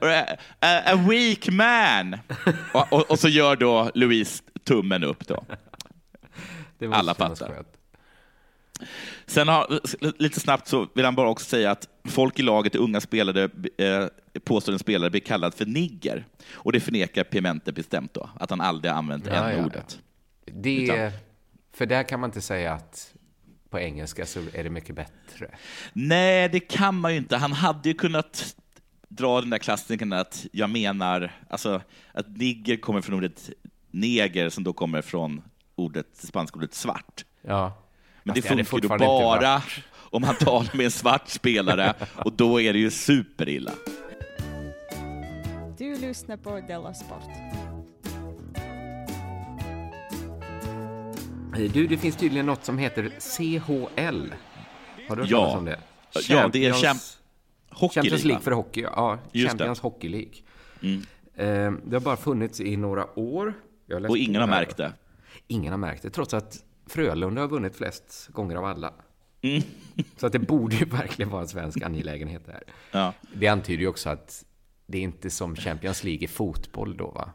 [0.02, 2.18] Or a, a, a weak man.
[2.74, 5.28] Och, och, och så gör då Louise tummen upp.
[5.28, 5.46] Då.
[6.92, 7.48] Alla fattar.
[7.48, 7.68] skönt.
[9.26, 9.80] Sen har,
[10.22, 14.08] lite snabbt så vill han bara också säga att folk i laget, unga spelare, eh,
[14.44, 16.26] påstår en spelare blir kallad för nigger.
[16.54, 19.58] Och det förnekar Pimente bestämt då, att han aldrig har använt Ja, ja, ja.
[19.58, 20.00] n-ordet.
[20.46, 21.12] Det,
[21.74, 23.14] för där kan man inte säga att
[23.70, 25.48] på engelska så är det mycket bättre.
[25.94, 27.38] Nej, det kan man ju inte.
[27.38, 28.56] Han hade ju kunnat
[29.08, 33.50] dra den där klassikern att jag menar, alltså att nigger kommer från ordet
[33.92, 35.42] neger som då kommer från
[35.76, 37.26] ordet, det spanska ordet svart.
[37.42, 37.74] Ja.
[38.24, 39.62] Men Fast det funkar ju bara
[39.96, 43.72] om man talar med en svart spelare och då är det ju superilla.
[45.78, 47.73] Du lyssnar på Della Sport.
[51.58, 54.34] Du, det finns tydligen något som heter CHL.
[55.10, 55.58] Har du hört Ja.
[55.58, 55.80] om det?
[56.30, 57.18] Ja, det är Champions- Champ-
[57.70, 59.18] Hockey Champions League, för hockey, ja.
[59.32, 59.84] Just Champions det.
[59.88, 60.34] Hockey League.
[60.82, 61.02] Mm.
[61.36, 63.54] Eh, det har bara funnits i några år.
[64.10, 64.94] Och ingen har märkt det.
[65.48, 68.94] Ingen har märkt det, trots att Frölunda har vunnit flest gånger av alla.
[69.42, 69.62] Mm.
[70.18, 72.64] Så att det borde ju verkligen vara en svensk angelägenhet där.
[72.92, 73.14] Ja.
[73.34, 74.46] Det antyder ju också att
[74.88, 77.30] det är inte som Champions League i fotboll då, va?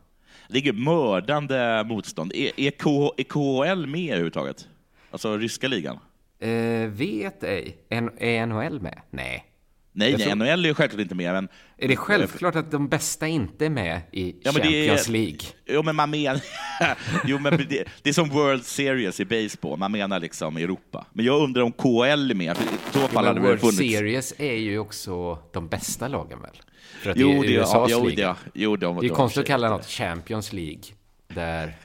[0.48, 2.32] Ligger mördande motstånd.
[2.34, 4.68] Är, är, K, är KHL med överhuvudtaget?
[5.10, 5.98] Alltså ryska ligan?
[6.40, 7.76] Eh, vet ej.
[7.88, 9.00] En, är NHL med?
[9.10, 9.44] Nej.
[9.92, 11.48] Nej, Jag nej tror- NHL är ju självklart inte med, men...
[11.78, 15.38] Är det självklart att de bästa inte är med i Ja, det är- Champions League?
[15.66, 16.40] Jo, men man menar...
[17.24, 19.78] jo, men det, det är som World Series i baseball.
[19.78, 21.06] Man menar liksom Europa.
[21.12, 22.56] Men jag undrar om KHL är med.
[22.56, 23.76] För I så fall Men hade det World funnits...
[23.78, 26.56] Series är ju också de bästa lagen väl?
[27.02, 28.36] För att Jo, det är det, ja, USAs jo, liga.
[28.44, 30.82] det, jo, de, Det är konstigt att kalla något Champions League,
[31.28, 31.76] där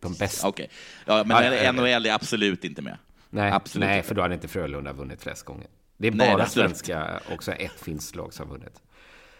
[0.00, 0.48] de bästa...
[0.48, 0.68] Okej.
[1.04, 1.72] Ja, men Ja.
[1.72, 2.98] NHL är absolut inte med.
[3.30, 4.08] Nej, absolut nej, inte.
[4.08, 5.66] för då hade inte Frölunda vunnit flest gånger.
[5.96, 6.68] Det är Nej, bara absolut.
[6.70, 8.82] svenska, också ett finskt lag som har vunnit.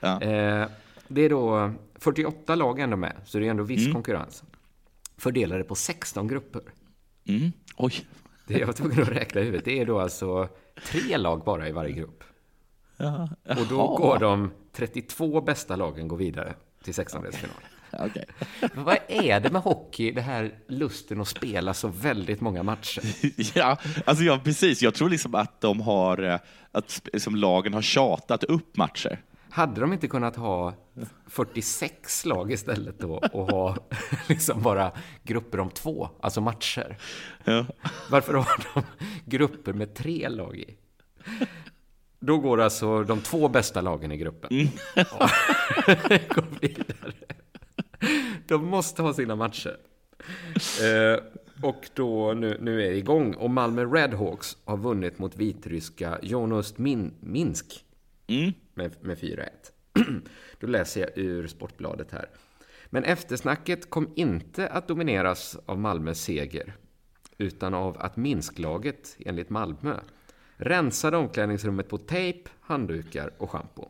[0.00, 0.22] Ja.
[0.22, 0.66] Eh,
[1.08, 3.92] det är då 48 lag ändå med, så det är ändå viss Mm.
[3.92, 4.42] konkurrens.
[5.18, 6.62] Fördelade på 16 grupper.
[7.28, 7.52] Mm.
[7.76, 8.06] Oj.
[8.46, 9.64] Det jag var tvungen att räkna i huvudet.
[9.64, 10.48] Det är då alltså
[10.86, 12.24] tre lag bara i varje grupp.
[12.96, 13.28] Ja.
[13.42, 13.96] Och då Jaha.
[13.96, 17.50] går de 32 bästa lagen går vidare till 16-delsfinal.
[18.06, 18.24] Okej.
[18.74, 23.02] Vad är det med hockey, det här lusten att spela så väldigt många matcher?
[23.58, 24.82] Ja, alltså ja, precis.
[24.82, 26.38] Jag tror liksom att de har, eh,
[26.72, 29.22] att som lagen har tjatat upp matcher.
[29.50, 30.74] Hade de inte kunnat ha
[31.26, 33.76] 46 lag istället då och ha
[34.28, 34.92] liksom bara
[35.22, 36.98] grupper om två, alltså matcher?
[37.44, 37.66] Ja.
[38.10, 38.82] Varför har de
[39.24, 40.76] grupper med tre lag i?
[42.26, 44.50] Då går alltså de två bästa lagen i gruppen.
[44.94, 45.30] Ja.
[46.28, 47.12] går vidare.
[48.46, 49.76] De måste ha sina matcher.
[50.82, 51.20] Eh,
[51.62, 53.34] och då, nu, nu är det igång.
[53.34, 57.82] Och Malmö Redhawks har vunnit mot vitryska Jonost Min, Minsk
[58.28, 58.52] Mm.
[58.74, 59.48] med, med 4-1.
[60.60, 62.28] Då läser jag ur Sportbladet här.
[62.86, 66.74] Men eftersnacket kom inte att domineras av Malmös seger,
[67.38, 69.94] utan av att Minsklaget, enligt Malmö,
[70.56, 73.88] rensade omklädningsrummet på tejp, handdukar och schampo.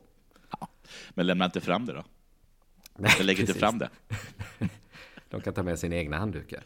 [1.10, 2.04] Men lämna inte fram det då.
[2.96, 3.60] Nej, Jag lägger inte precis.
[3.60, 3.90] fram det.
[5.30, 6.62] De kan ta med sina egna handdukar.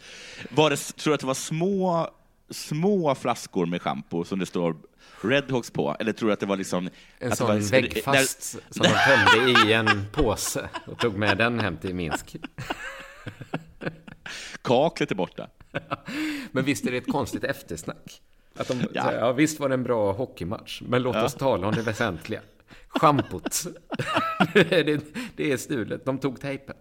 [0.50, 2.10] Var det, tror du att det var små,
[2.50, 4.76] små flaskor med schampo som det står
[5.22, 5.96] Redhawks på?
[6.00, 6.90] Eller tror du att det var liksom...
[7.18, 11.76] En sån var, väggfast som de tömde i en påse och tog med den hem
[11.76, 12.36] till Minsk.
[14.62, 15.48] kaklet är borta.
[16.52, 18.22] Men visst är det ett konstigt eftersnack?
[18.60, 19.04] Att de Ja.
[19.04, 22.40] säger, ja visst var det en bra hockeymatch, men låt oss tala om det väsentliga.
[22.88, 23.64] Schampot.
[24.54, 25.00] det,
[25.36, 26.76] det är stulet, de tog tejpen.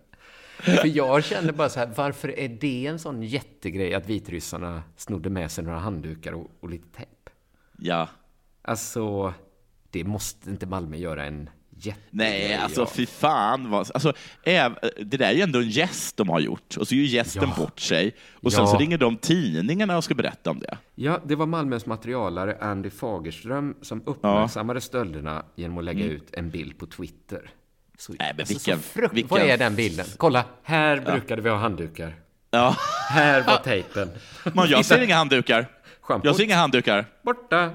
[0.59, 5.29] För jag kände bara så här, varför är det en sån jättegrej att vitryssarna snodde
[5.29, 7.11] med sig några handdukar och, och lite tejp?
[7.77, 8.07] Ja.
[8.61, 9.33] Alltså,
[9.89, 11.49] det måste inte Malmö göra en
[12.09, 13.69] Nej, alltså fy fan.
[13.69, 14.13] Vad, alltså,
[14.43, 16.77] det där är ju ändå en gäst de har gjort.
[16.77, 17.63] Och så gör gästen Ja.
[17.63, 18.15] bort sig.
[18.33, 18.67] Och sen Ja.
[18.71, 20.77] så ringer de tidningarna och ska berätta om det.
[20.95, 26.49] Ja, det var Malmös materialare Andy Fagerström som uppmärksammade stölderna genom att lägga ut en
[26.49, 27.49] bild på Twitter.
[27.97, 28.17] Så, Mm.
[28.19, 29.13] Nej, men alltså, vilken- frukt...
[29.13, 30.05] vilken- Vad är den bilden?
[30.17, 32.15] Kolla, här brukade vi ha handdukar.
[32.51, 32.75] Ja.
[33.09, 34.09] Här var tejpen.
[34.53, 35.67] Men jag ser inga handdukar.
[36.01, 36.25] Schampot.
[36.25, 37.05] Jag ser inga handdukar.
[37.23, 37.71] Borta.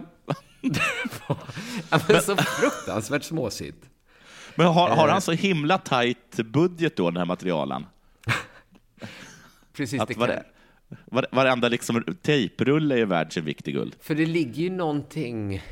[0.63, 0.81] Det
[1.29, 1.37] var-
[1.91, 3.79] ja, men så fruktansvärt småsigt.
[4.57, 5.13] Men har, har Eh.
[5.13, 7.87] han så himla tajt budget då, den här materialen?
[9.77, 10.31] Precis, Att, det kan...
[11.31, 13.97] varenda liksom, tejprulle är värd sin vikt i guld.
[14.01, 15.63] För det ligger ju någonting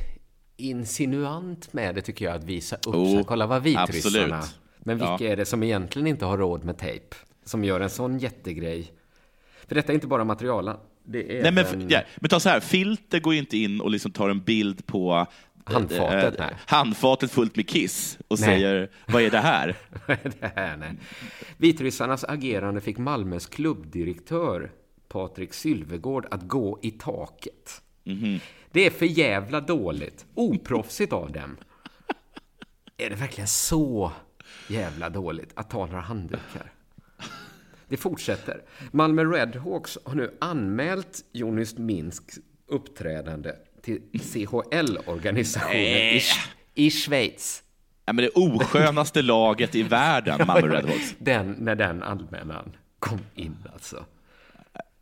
[0.57, 3.23] insinuant med det tycker jag, att visa upp Oh, sig.
[3.23, 4.43] Kolla vad vitryssarna...
[4.85, 5.31] Men vilka Ja.
[5.31, 7.15] är det som egentligen inte har råd med tejp?
[7.45, 8.91] Som gör en sån jättegrej?
[9.67, 10.77] För detta är inte bara materialen.
[11.05, 14.11] Nej, men, även- ja, men ta så här, Filter går ju inte in och liksom
[14.11, 15.27] tar en bild på
[15.65, 18.49] Handfatet, eh, handfatet fullt med kiss och Nej.
[18.49, 19.77] säger vad är det här?
[20.39, 20.77] Det här?
[20.77, 20.95] Nej.
[21.57, 24.71] Vitryssarnas agerande fick Malmös klubbdirektör
[25.07, 27.81] Patrik Sylvegård att gå i taket.
[28.03, 28.39] Mhm.
[28.71, 30.25] Det är för jävla dåligt.
[30.33, 31.57] Oproffsigt av dem.
[32.97, 34.11] Är det verkligen så
[34.67, 36.71] jävla dåligt att ta några handdukar?
[37.87, 38.61] Det fortsätter.
[38.91, 43.51] Malmö Redhawks har nu anmält Jonist Minsks uppträdande
[43.83, 46.21] till CHL-organisationen i,
[46.75, 47.63] i Schweiz.
[48.05, 51.15] Ja, men det oskönaste laget i världen, Malmö Redhawks.
[51.19, 54.05] Den, när den anmälan kom in alltså.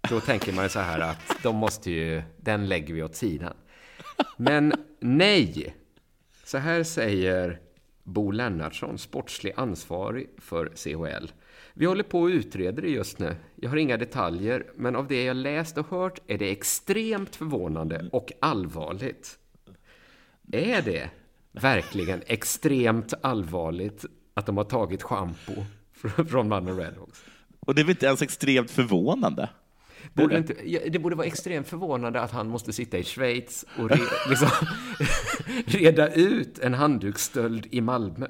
[0.10, 3.54] Då tänker man ju så här att de måste ju, den lägger vi åt sidan.
[4.38, 5.76] Men nej!
[6.46, 7.60] Så här säger
[8.14, 11.32] Bo Lennartsson, sportslig ansvarig för CHL.
[11.74, 13.36] Vi håller på och utreder det just nu.
[13.56, 18.10] Jag har inga detaljer, men av det jag läst och hört är det extremt förvånande
[18.12, 19.38] och allvarligt.
[20.52, 21.10] Är det
[21.52, 25.54] verkligen extremt allvarligt att de har tagit schampo
[26.30, 27.24] från- mannen Redhawks?
[27.60, 29.50] Och det är väl inte ens extremt förvånande?
[30.14, 30.54] Borde inte,
[30.90, 33.98] det borde vara extremt förvånande att han måste sitta i Schweiz och re,
[34.30, 34.50] liksom,
[35.66, 38.28] reda ut en handduksstöld i Malmö.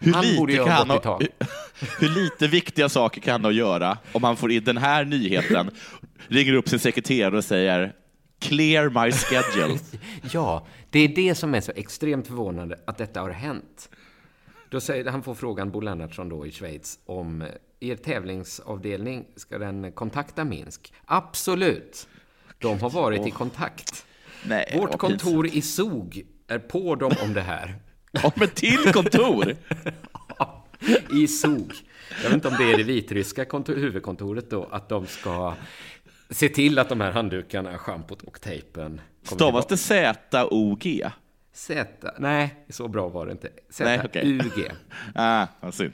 [0.00, 1.20] Hur Han borde lite, ha kan han ha,
[2.00, 5.04] hur, lite viktiga saker kan han ha att göra om han får in den här
[5.04, 5.70] nyheten,
[6.28, 7.92] ringer upp sin sekreterare och säger
[8.40, 9.78] Clear my schedule.
[10.32, 13.90] Ja, det är det som är så extremt förvånande att detta har hänt.
[14.70, 17.44] Då säger, han får frågan, Bo Lennartsson då i Schweiz, om
[17.80, 20.92] er tävlingsavdelning, ska den kontakta Minsk?
[21.04, 22.08] Absolut!
[22.58, 24.06] De har varit i kontakt.
[24.46, 27.74] Nej, Vårt kontor i Zug är på dem om det här.
[28.12, 29.56] Ja, men till kontor!
[31.12, 31.72] I Zug.
[32.22, 35.54] Jag vet inte om det är det vitryska kontor, huvudkontoret då, att de ska
[36.30, 41.10] se till att de här handdukarna, schampot och tejpen Stavas det Z-O-G?
[41.52, 41.86] Z,
[42.18, 43.48] nej, så bra var det inte.
[43.80, 43.98] Nej.
[43.98, 44.72] Z-U-G.
[45.14, 45.92] Ah, vad synd.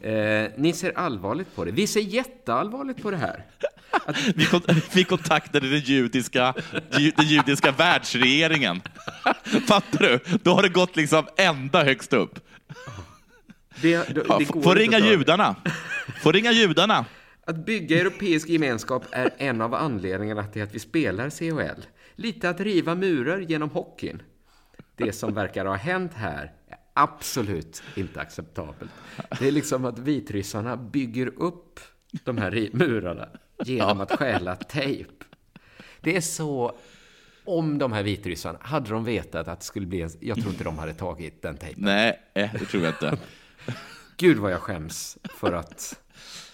[0.00, 1.70] Eh, ni ser allvarligt på det.
[1.70, 3.44] Vi ser jätteallvarligt på det här.
[4.34, 4.60] Vi, kon
[4.94, 6.54] vi kontaktade den judiska,
[6.98, 8.80] ju, den judiska världsregeringen.
[9.68, 10.38] Fattar du?
[10.42, 12.40] Då har det gått liksom ända högst upp.
[13.82, 15.56] Det, det, det få går få inte ringa att judarna.
[16.22, 17.04] Få ringa judarna.
[17.44, 21.82] Att bygga europeisk gemenskap är en av anledningarna till att vi spelar CHL.
[22.16, 24.22] Lite att riva murar genom hockeyn.
[24.96, 26.52] Det som verkar ha hänt här är
[26.92, 28.90] absolut inte acceptabelt.
[29.38, 31.80] Det är liksom att vitryssarna bygger upp
[32.24, 33.28] de här murarna
[33.64, 35.10] genom att stjäla tejp.
[36.00, 36.76] Det är så...
[37.44, 40.10] Om de här vitryssarna, hade de vetat att det skulle bli en...
[40.20, 41.84] Jag tror inte de hade tagit den tejpen.
[41.84, 43.18] Nej, eh, det tror jag inte.
[44.16, 46.00] Gud vad jag skäms för att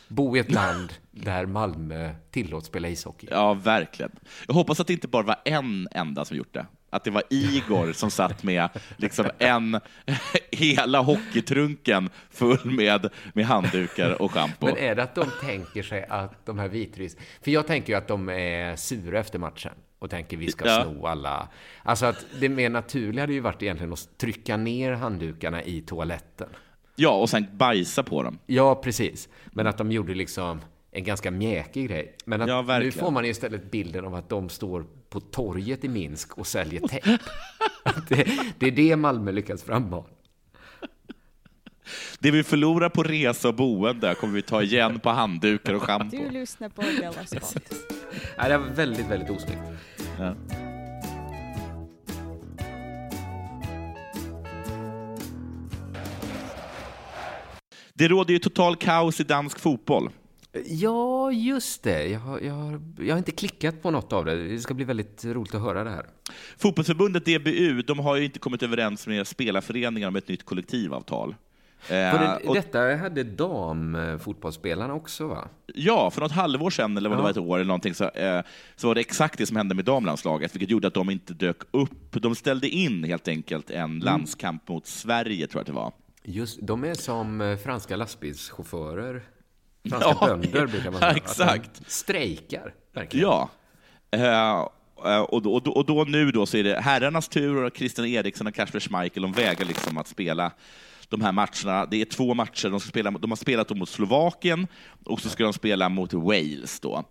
[0.09, 3.28] bo i ett land där Malmö tillåts spela ishockey.
[3.30, 4.12] Ja, verkligen.
[4.47, 6.66] Jag hoppas att det inte bara var en enda som gjort det.
[6.91, 9.80] Att det var Igor som satt med liksom en,
[10.53, 14.66] hela hockeytrunken full med, med handdukar och schampo.
[14.66, 17.16] Men är det att de tänker sig att de här vitryss...
[17.43, 20.84] För jag tänker ju att de är sura efter matchen och tänker vi ska Ja.
[20.84, 21.49] sno alla.
[21.82, 26.49] Alltså att det mer naturliga hade ju varit egentligen att trycka ner handdukarna i toaletten.
[26.97, 28.39] Ja, och sen bajsa på dem.
[28.47, 29.28] Ja, precis.
[29.47, 30.61] Men att de gjorde liksom
[30.99, 32.17] en ganska mjäkig grej.
[32.25, 35.89] Men att Ja, nu får man istället bilden av att de står på torget i
[35.89, 37.19] Minsk och säljer tejp.
[38.09, 38.29] Det,
[38.59, 40.05] det är det Malmö lyckas frammana.
[42.19, 46.17] Det vi förlorar på resa och boende kommer vi ta igen på handdukar och schampo.
[46.17, 47.63] Du lyssnar på Della Sport.
[48.39, 49.63] Nej, det var väldigt, väldigt osnyggt.
[50.19, 50.35] Ja.
[57.95, 60.11] Det råder ju total kaos i dansk fotboll.
[60.67, 62.07] Ja, just det.
[62.07, 64.49] Jag har, jag, har, jag har inte klickat på något av det.
[64.49, 66.07] Det ska bli väldigt roligt att höra det här.
[66.59, 71.35] Fotbollsförbundet DBU de har ju inte kommit överens med spelarföreningar om ett nytt kollektivavtal.
[71.83, 75.49] Eh, det, och, detta hade damfotbollsspelarna också, va?
[75.75, 77.25] ja, för något halvår sedan, eller vad det Ja.
[77.25, 78.43] var ett år eller någonting, så, eh,
[78.77, 81.57] så var det exakt det som hände med damlandslaget, vilket gjorde att de inte dök
[81.71, 82.13] upp.
[82.23, 83.83] De ställde in helt enkelt Mm.
[83.91, 85.93] en landskamp mot Sverige, tror jag att det var.
[86.25, 89.23] Just, de är som eh, franska lastbilschaufförer.
[89.91, 91.14] Franska Ja, bönder, brukar man säga.
[91.14, 91.91] Exakt.
[91.91, 93.26] strejkar, verkligen.
[93.29, 93.51] Ja.
[94.11, 97.76] Eh, och, då, och, då, och då nu då så är det herrarnas tur och
[97.76, 100.53] Christian Eriksson och Kasper Schmeichel, de väger liksom att spela
[101.09, 101.87] de här matcherna.
[101.87, 104.66] Det är två matcher, de, ska spela, de har spelat mot Slovakien
[105.05, 107.05] och så ska de spela mot Wales då.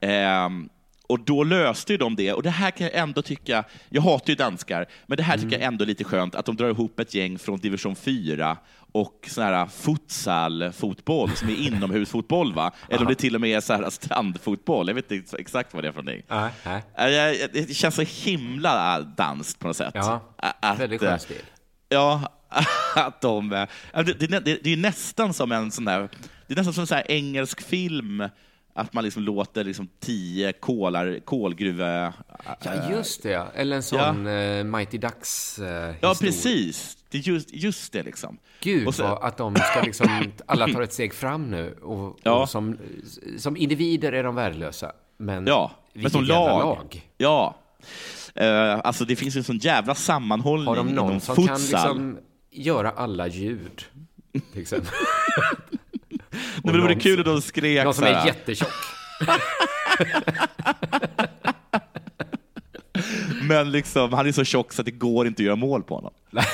[0.00, 0.68] Ehm,
[1.06, 4.28] och då löste ju de det, och det här kan jag ändå tycka, jag hatar
[4.30, 7.00] ju danskar, men det här tycker jag ändå är lite skönt, att de drar ihop
[7.00, 8.56] ett gäng från division 4
[8.94, 12.72] och sån här futsal-fotboll, som är inomhusfotboll, va?
[12.88, 15.84] Eller om det till och med är så här strandfotboll, jag vet inte exakt vad
[15.84, 16.26] det är för någonting.
[16.64, 16.82] Nej.
[16.98, 19.92] Äh, jag- Det känns så himla danskt på något sätt.
[19.94, 20.20] Ja,
[20.60, 21.36] Att, väldigt skön stil.
[21.88, 22.32] Ja,
[22.96, 23.66] att de...
[23.92, 26.08] ja, Det, det, det, det är nästan som en sån där...
[26.46, 28.28] Det är nästan som en engelsk film,
[28.74, 32.12] att man liksom låter liksom tio kolar, kolgruve...
[32.64, 33.30] Ja, just det.
[33.30, 33.46] ja.
[33.54, 36.96] Eller en sån eh, Mighty Ducks eh, Ja, precis.
[37.10, 38.38] Det just, just det liksom.
[38.60, 40.08] Gud, så- att de ska liksom,
[40.46, 41.72] alla tar ett steg fram nu.
[41.82, 42.42] Och, Ja.
[42.42, 42.78] och som,
[43.38, 44.92] som individer är de värdelösa.
[45.16, 46.60] Men Ja, men som lag.
[46.60, 47.10] lag.
[47.18, 47.56] Ja.
[48.34, 51.48] Eh, alltså det finns en sån jävla sammanhållning Har de någon inom som futsal.
[51.56, 52.18] kan liksom
[52.50, 53.84] göra alla ljud?
[54.52, 54.90] Till exempel.
[56.62, 58.70] Det vore någon kul om de skrek Någon som är jättetjock.
[63.48, 65.94] Men liksom, han är så tjock så att det går inte att göra mål på
[65.94, 66.12] honom.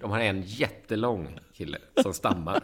[0.00, 2.60] De har en jättelång kille som stammar.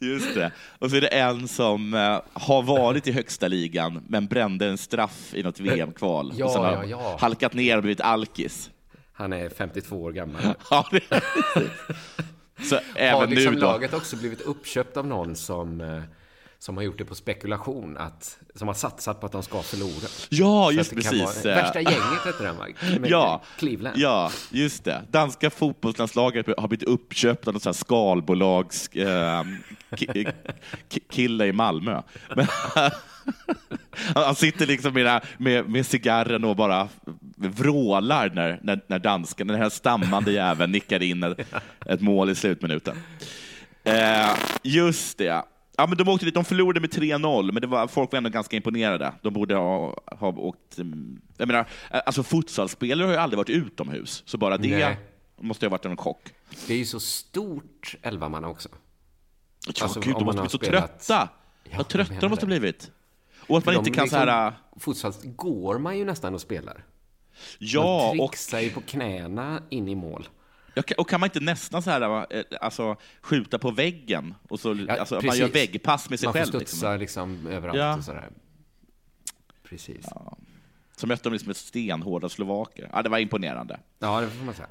[0.00, 0.52] Just det.
[0.78, 4.78] Och så är det en som eh, har varit i högsta ligan, men brände en
[4.78, 6.32] straff i något VM-kval.
[6.36, 7.16] Ja, och sen har ja, ja.
[7.20, 8.70] halkat ner och blivit alkis.
[9.16, 10.42] Han är 52 år gammal.
[10.70, 11.22] Ja, det är
[12.64, 13.66] Så Har även liksom nu då.
[13.66, 16.02] laget också blivit uppköpt av någon som, eh,
[16.58, 20.08] som har gjort det på spekulation, att, som har satsat på att de ska förlora?
[20.28, 21.44] Ja, just det precis.
[21.44, 22.66] Vara, värsta gänget heter den, va?
[23.08, 23.96] Ja, Cleveland.
[23.98, 25.02] ja, just det.
[25.10, 29.44] Danska fotbollslandslaget har blivit uppköpt av någon sån här skalbolags eh,
[31.46, 32.02] i Malmö.
[32.36, 32.46] Men,
[34.14, 36.88] han sitter liksom med, med, med cigarren och bara
[37.36, 41.54] vrålar när, när, när dansken, den här stammande jäveln, nickar in ett,
[41.86, 42.96] ett mål i slutminuten.
[43.84, 44.28] Eh,
[44.62, 45.42] just det.
[45.78, 48.30] Ja, men de, åkte dit, de förlorade med 3-0, men det var, folk var ändå
[48.30, 49.12] ganska imponerade.
[49.22, 50.78] De borde ha, ha åkt...
[50.78, 54.96] mm, Jag menar, alltså futsalspelare har ju aldrig varit utomhus, så bara det Nej.
[55.40, 56.22] måste ju ha varit en chock.
[56.66, 58.68] Det är ju så stort, elvamanna också.
[59.66, 61.28] Ja, Alltså, gud, de måste har bli så spelat- trötta.
[61.70, 62.90] Ja, Vad trötta de måste ha blivit.
[63.48, 64.52] Och att man inte kan liksom- så här...
[64.76, 66.84] Futsal går man ju nästan och spelar.
[67.58, 70.28] Ja, man och, trixar ju på knäna in i mål.
[70.74, 74.34] ja, och kan man inte nästan så här, eh, alltså, skjuta på väggen?
[74.48, 76.48] Och så, Ja, alltså, man gör väggpass med sig man får själv.
[76.50, 77.30] studsa Liksom.
[77.32, 77.96] liksom, överallt Ja.
[77.96, 78.28] och sådär.
[79.68, 80.06] Precis.
[80.10, 80.36] Ja.
[80.96, 82.90] Så mötte de liksom ett stenhårda slovaker.
[82.92, 83.80] Ja, det var imponerande.
[83.98, 84.68] det får man säga.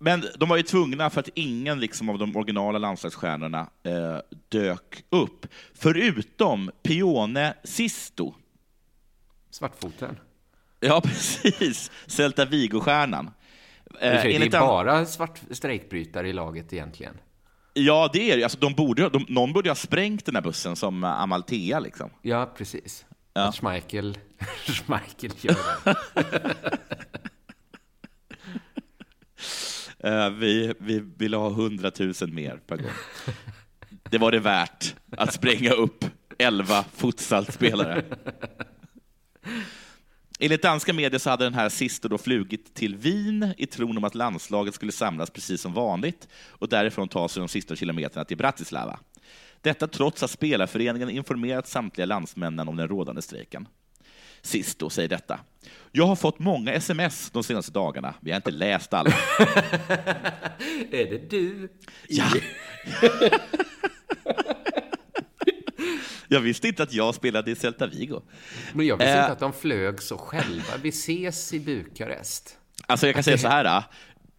[0.00, 4.18] Men de var ju tvungna för att ingen liksom, av de originala landslagsstjärnorna eh,
[4.48, 5.46] dök upp.
[5.74, 8.34] Förutom Pione Sisto.
[9.50, 10.18] Svartfoten.
[10.80, 11.90] Ja, precis.
[12.06, 13.30] Celta Vigo-stjärnan.
[14.00, 17.14] det är bara svart strejkbrytare i laget egentligen.
[17.74, 18.42] Ja, det är det.
[18.42, 21.80] Alltså, de borde, de, någon borde ha sprängt den här bussen som eh, Amalthea.
[21.80, 22.10] Liksom.
[22.22, 23.06] Ja, precis.
[23.34, 23.42] Ja.
[23.42, 24.18] Att Schmeichel,
[24.66, 26.54] Schmeichel gör det.
[30.04, 32.92] Eh, vi, vi ville ha 100 000 mer per gång.
[34.10, 36.04] Det var det värt att spränga upp
[36.38, 38.04] 11 futsalspelare.
[40.38, 44.04] Enligt danska medier så hade den här Sisto då flugit till Wien i tron om
[44.04, 48.36] att landslaget skulle samlas precis som vanligt och därifrån ta sig de sista kilometerna till
[48.36, 48.98] Bratislava.
[49.60, 53.68] Detta trots att spelarföreningen informerat samtliga landsmännen om den rådande strejken.
[54.44, 55.40] Sisto säger detta.
[55.92, 58.14] Jag har fått många sms de senaste dagarna.
[58.20, 59.10] Vi har inte läst alla.
[60.90, 61.68] Är det du?
[62.08, 62.24] Ja.
[66.28, 68.20] Jag visste inte att jag spelade i Celta Vigo.
[68.72, 69.20] Men jag visste Eh.
[69.20, 70.76] inte att de flög så själva.
[70.82, 72.58] Vi ses i Bukarest.
[72.86, 73.64] Alltså jag kan säga så här.
[73.64, 73.82] äh,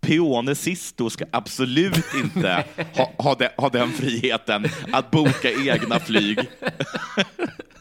[0.01, 2.63] Pione Sisto ska absolut inte
[2.95, 6.39] ha, ha, den, ha den friheten att boka egna flyg.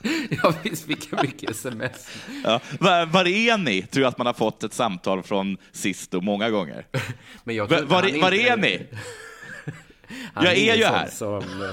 [0.43, 2.09] Ja, visst, vilka mycket sms.
[2.45, 2.61] Ja.
[2.81, 3.83] Var, var är ni?
[3.83, 6.87] Tror jag att man har fått ett samtal från Sisto många gånger.
[7.45, 8.87] Men jag Var, var, är- var är ni?
[10.35, 11.09] Jag är ingen ju här.
[11.09, 11.71] Som, eh,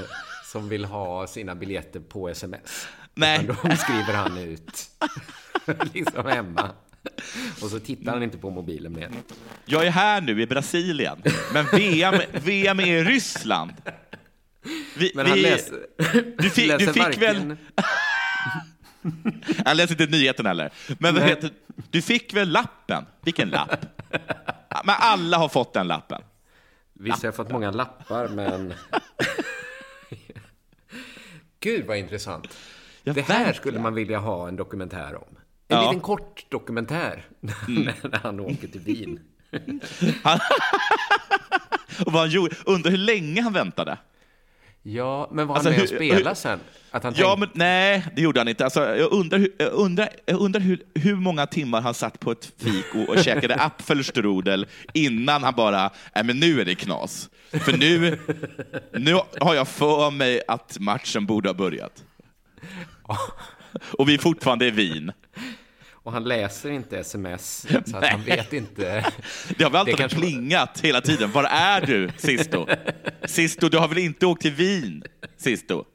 [0.52, 2.88] som vill ha sina biljetter på sms.
[3.16, 3.40] Nej.
[3.44, 4.90] Utan de skriver han ut.
[5.94, 6.70] liksom hemma.
[7.62, 9.10] Och så tittar han inte på mobilen mer.
[9.66, 11.22] Jag är här nu i Brasilien,
[11.54, 13.72] men VM, VM är i Ryssland.
[14.98, 15.80] Vi, Men han vi- läser,
[16.38, 17.58] du fick- du läser fick varken, väl-
[19.66, 20.72] Jag läser inte nyheten heller.
[21.00, 21.50] Men vad heter,
[21.90, 23.06] du fick väl lappen?
[23.22, 23.86] Vilken lapp?
[24.86, 26.22] Men alla har fått den lappen.
[26.94, 28.74] Visst har jag fått många lappar, men...
[31.60, 32.58] Gud, vad intressant.
[33.04, 33.56] Ja, det här verkligen.
[33.56, 35.24] skulle man vilja ha en dokumentär om.
[35.68, 35.82] En Ja.
[35.90, 39.20] liten kort dokumentär när han åker till Wien.
[42.06, 43.98] Och vad han gjorde, undrar hur länge han väntade.
[44.84, 46.60] Ja, men var han Alltså, med och spelade sen?
[46.92, 48.64] Att han Ja, tänkte, men nej, det gjorde han inte.
[48.64, 52.32] Alltså, jag undrar, hur- jag undrar, jag undrar hur, hur många timmar han satt på
[52.32, 57.30] ett fik och, och käkade apfelstrudel innan han bara, nej men nu är det knas.
[57.52, 58.20] För nu,
[58.94, 62.04] nu har jag för mig att matchen borde ha börjat.
[63.92, 65.12] Och vi är fortfarande i Wien.
[66.04, 69.06] Och han läser inte sms, så att han vet inte.
[69.58, 71.32] Det har väl alltid kanske plingat hela tiden.
[71.32, 72.68] Var är du, Sisto?
[73.26, 75.04] Sisto, du har väl inte åkt till Wien,
[75.38, 75.86] Sisto?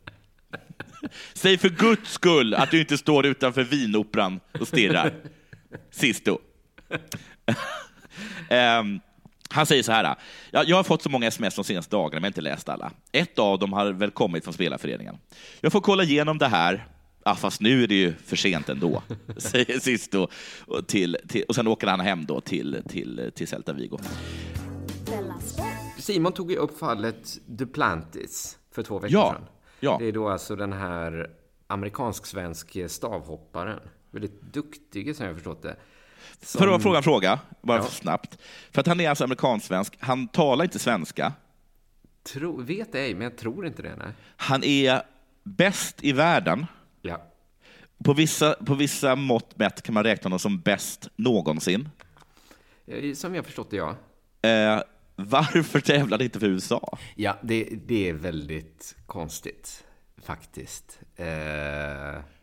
[1.34, 5.12] Säg för guds skull att du inte står utanför Wienoperan och stirrar.
[5.90, 6.38] Sisto.
[8.48, 9.00] Ehm,
[9.50, 10.14] han säger så här.
[10.50, 12.92] Ja, jag har fått så många sms de senaste dagarna, men inte läst alla.
[13.12, 15.18] Ett av dem har väl kommit från spelarföreningen.
[15.60, 16.86] Jag får kolla igenom det här.
[17.28, 19.02] Ja, fast nu är det ju för sent ändå,
[19.36, 20.28] säger Sisto.
[20.66, 23.98] Och, till, till, och sen åker han hem då till, till, till Celta Vigo.
[25.98, 29.48] Simon tog ju upp fallet Duplantis för två veckor Ja, sedan.
[29.80, 29.96] ja.
[30.00, 31.30] Det är då alltså den här
[31.66, 33.80] amerikansk-svensk stavhopparen.
[34.10, 35.76] Väldigt duktig som jag förstått det.
[36.42, 37.84] Som- För att fråga en fråga, bara Ja.
[37.84, 38.38] snabbt.
[38.70, 41.32] För att han är alltså amerikansk-svensk, han talar inte svenska.
[42.32, 43.96] Tro, vet ej, men jag tror inte det.
[43.96, 44.12] Nej.
[44.36, 45.02] Han är
[45.44, 46.66] bäst i världen.
[48.04, 51.88] På vissa, på vissa mått mätt kan man räkna honom som bäst någonsin.
[52.86, 53.96] Eh, Som jag förstått det, ja.
[54.50, 54.82] Eh,
[55.16, 56.98] varför tävlade inte för USA?
[57.14, 59.84] Ja, det, det är väldigt konstigt,
[60.22, 60.98] faktiskt.
[61.16, 61.26] Eh,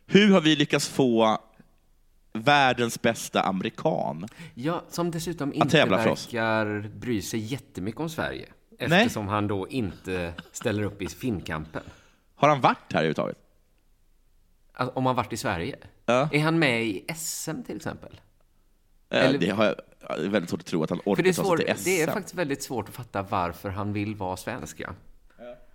[0.06, 1.38] Hur har vi lyckats få
[2.34, 4.28] världens bästa amerikan?
[4.54, 8.46] ja, som dessutom inte verkar bry sig jättemycket om Sverige.
[8.80, 11.84] Eftersom han då inte ställer upp i Finnkampen.
[12.36, 13.38] Har han varit här överhuvudtaget?
[14.74, 15.76] Alltså, om han varit i Sverige?
[16.06, 16.30] Ja.
[16.32, 18.22] Är han med i SM till exempel?
[19.10, 19.76] Eh, Eller- Det har jag
[20.10, 21.84] ja, det är väldigt svårt att tro att han orkar ta sig till SM.
[21.86, 24.96] det är faktiskt väldigt svårt att fatta varför han vill vara svenska.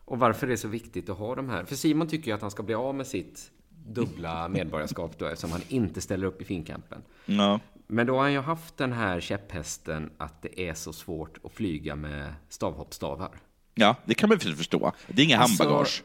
[0.04, 1.64] Och varför det är så viktigt att ha de här.
[1.64, 3.50] För Simon tycker ju att han ska bli av med sitt
[3.86, 7.02] dubbla medborgarskap då, eftersom han inte ställer upp i Finnkampen.
[7.24, 7.60] Ja.
[7.86, 11.52] Men då har han ju haft den här käpphästen att det är så svårt att
[11.52, 13.30] flyga med stavhoppstavar.
[13.74, 14.92] ja, det kan man förstå.
[15.06, 16.02] Det är inga Alltså- handbagage.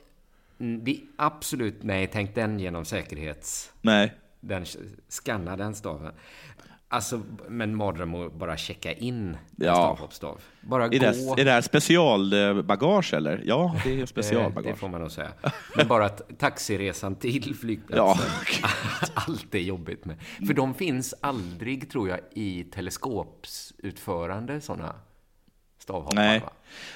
[0.64, 3.74] Mm, Det är absolut, nej, tänk den genom säkerhets...
[3.82, 4.14] Nej.
[4.40, 4.66] Den,
[5.10, 6.14] skanna den staven.
[6.88, 9.74] Alltså, men mardröm att bara checka in Ja.
[9.76, 10.40] stavhoppstav.
[10.62, 10.98] Bara Är gå...
[11.36, 13.42] det, är det här specialbagage eller?
[13.46, 14.78] Ja, det är Det, det specialbagage.
[14.78, 15.32] får man nog säga.
[15.78, 18.20] Men bara att taxiresan till flygplatsen, Ja.
[19.14, 20.16] allt är jobbigt med.
[20.48, 24.96] För de finns aldrig, tror jag, i teleskopsutförande sådana
[25.84, 26.26] stavhoppare.
[26.26, 26.40] Nej.
[26.40, 26.52] va?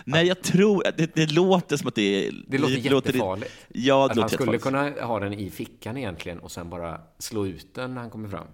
[0.05, 0.83] Nej, jag tror...
[0.97, 2.31] Det, det låter som att det är...
[2.47, 3.51] Det låter jättefarligt.
[3.67, 4.95] Ja, det att han låter skulle jättefarligt.
[4.95, 8.29] kunna ha den i fickan egentligen och sen bara slå ut den när han kommer
[8.29, 8.47] fram.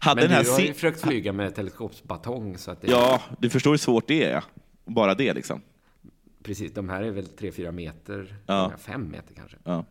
[0.00, 3.20] Hade Men den här du har ju försökt flyga med teleskopsbatong så att det Ja,
[3.38, 4.44] du förstår hur svårt det är.
[4.84, 5.62] Bara det liksom.
[6.42, 8.72] Precis, de här är väl 3-4 meter, Ja.
[8.78, 9.56] 5 meter kanske.
[9.64, 9.84] Ja.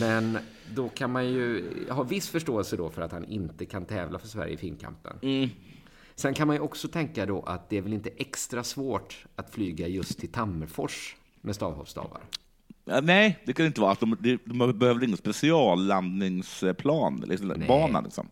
[0.00, 0.38] Men
[0.74, 4.28] då kan man ju ha viss förståelse då för att han inte kan tävla för
[4.28, 5.18] Sverige i Finnkampen.
[5.22, 5.48] Mm.
[6.16, 9.50] Sen kan man ju också tänka då att det är väl inte extra svårt att
[9.50, 12.20] flyga just till Tammerfors med stavhoppsstavar.
[12.84, 13.96] Ja, Nej, det kan det inte vara.
[14.00, 17.68] De, de, behöver ingen speciallandningsplan, liksom, Nej.
[17.68, 18.28] bana liksom.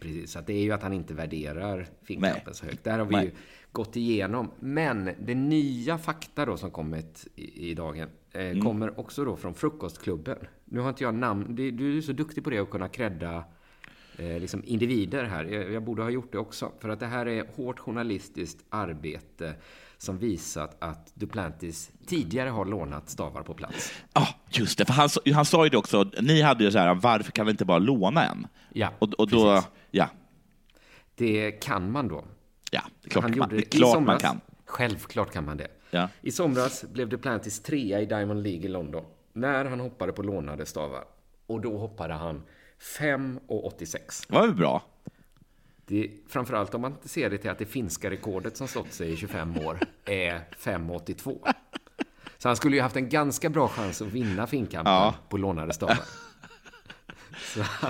[0.00, 2.54] Precis, så det är ju att han inte värderar Finnkampen Nej.
[2.54, 2.84] så högt.
[2.84, 3.24] Där har vi Nej.
[3.24, 3.30] ju
[3.72, 4.50] gått igenom.
[4.60, 8.64] Men det nya fakta då som kommit i, i dagen eh, Mm.
[8.64, 10.38] kommer också då från Frukostklubben.
[10.64, 11.54] Nu har inte jag namn.
[11.56, 13.44] Det, du är så duktig på det att kunna credda
[14.18, 15.44] liksom individer här.
[15.44, 16.72] Jag, jag borde ha gjort det också.
[16.80, 19.54] För att det här är hårt journalistiskt arbete
[19.98, 23.92] som visat att Duplantis tidigare har lånat stavar på plats.
[24.14, 24.84] Ja, just det.
[24.84, 26.10] För han, sa- han sa ju det också.
[26.20, 28.46] Ni hade ju så här, varför kan vi inte bara låna en?
[28.72, 29.70] Ja, Och, och då, precis.
[29.90, 30.08] ja,
[31.14, 32.24] Det kan man då.
[32.70, 34.22] ja, det är klart, Han man, det klart man somras.
[34.22, 34.40] kan.
[34.64, 35.68] Självklart kan man det.
[35.90, 36.08] Ja.
[36.20, 40.66] I somras blev Duplantis trea i Diamond League i London när han hoppade på lånade
[40.66, 41.04] stavar.
[41.46, 42.42] Och då hoppade han
[42.98, 44.24] 5,86.
[44.28, 44.82] Det var väl bra?
[45.86, 49.16] Det framförallt om man ser det till att det finska rekordet som stått sig i
[49.16, 51.38] 25 år är 5,82.
[52.38, 55.14] Så han skulle ju haft en ganska bra chans att vinna Finnkampen Ja.
[55.28, 55.98] på lånade stavar.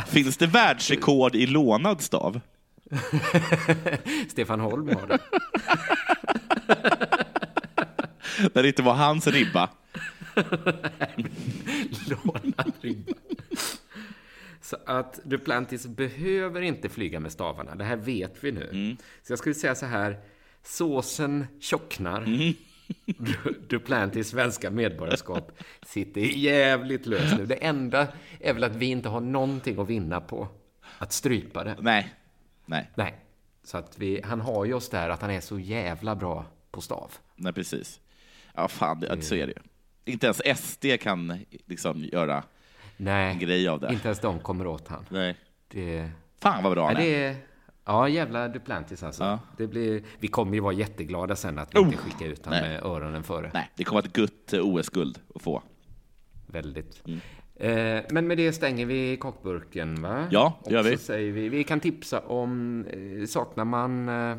[0.06, 2.40] Finns det världsrekord i lånad stav?
[4.28, 5.18] Stefan Holm har det.
[8.54, 9.70] När det inte var hans ribba?
[12.08, 13.12] lånad ribba.
[14.68, 17.74] Så att Duplantis behöver inte flyga med stavarna.
[17.74, 18.96] Det här vet vi nu.
[19.22, 20.20] Så jag skulle säga så här.
[20.62, 22.24] Såsen tjocknar.
[23.06, 25.52] Du- Duplantis svenska medborgarskap
[25.86, 27.46] sitter jävligt löst nu.
[27.46, 28.08] Det enda
[28.40, 30.48] är väl att vi inte har någonting att vinna på
[30.98, 31.76] att strypa det.
[31.80, 32.14] Nej.
[32.66, 33.14] Nej, Nej.
[33.64, 36.80] Så att vi, han har ju oss där att han är så jävla bra på
[36.80, 37.12] stav.
[37.36, 38.00] nej precis.
[38.54, 40.12] Ja, fan, det, så är det ju.
[40.12, 42.44] inte ens SD kan liksom göra
[43.00, 43.92] Nej, grej av det.
[43.92, 45.04] inte ens de kommer åt han.
[45.08, 45.36] Nej.
[45.68, 47.28] Det, Fan vad bra ja, han är.
[47.32, 47.36] det.
[47.84, 49.24] Ja, jävla Duplantis alltså.
[49.24, 49.38] Ja.
[49.56, 51.84] Det blir, vi kommer ju vara jätteglada sen att vi Oh!
[51.84, 53.50] inte skickar ut honom med öronen före.
[53.54, 55.62] Nej, det kommer att ett gutt eh, OS-guld att få.
[56.46, 57.02] Väldigt.
[57.06, 57.20] Mm.
[57.56, 60.26] Eh, men med det stänger vi kakburken, va?
[60.30, 60.96] Ja, det gör vi.
[60.98, 61.48] Säger vi.
[61.48, 64.36] Vi kan tipsa om, eh, saknar man, eh,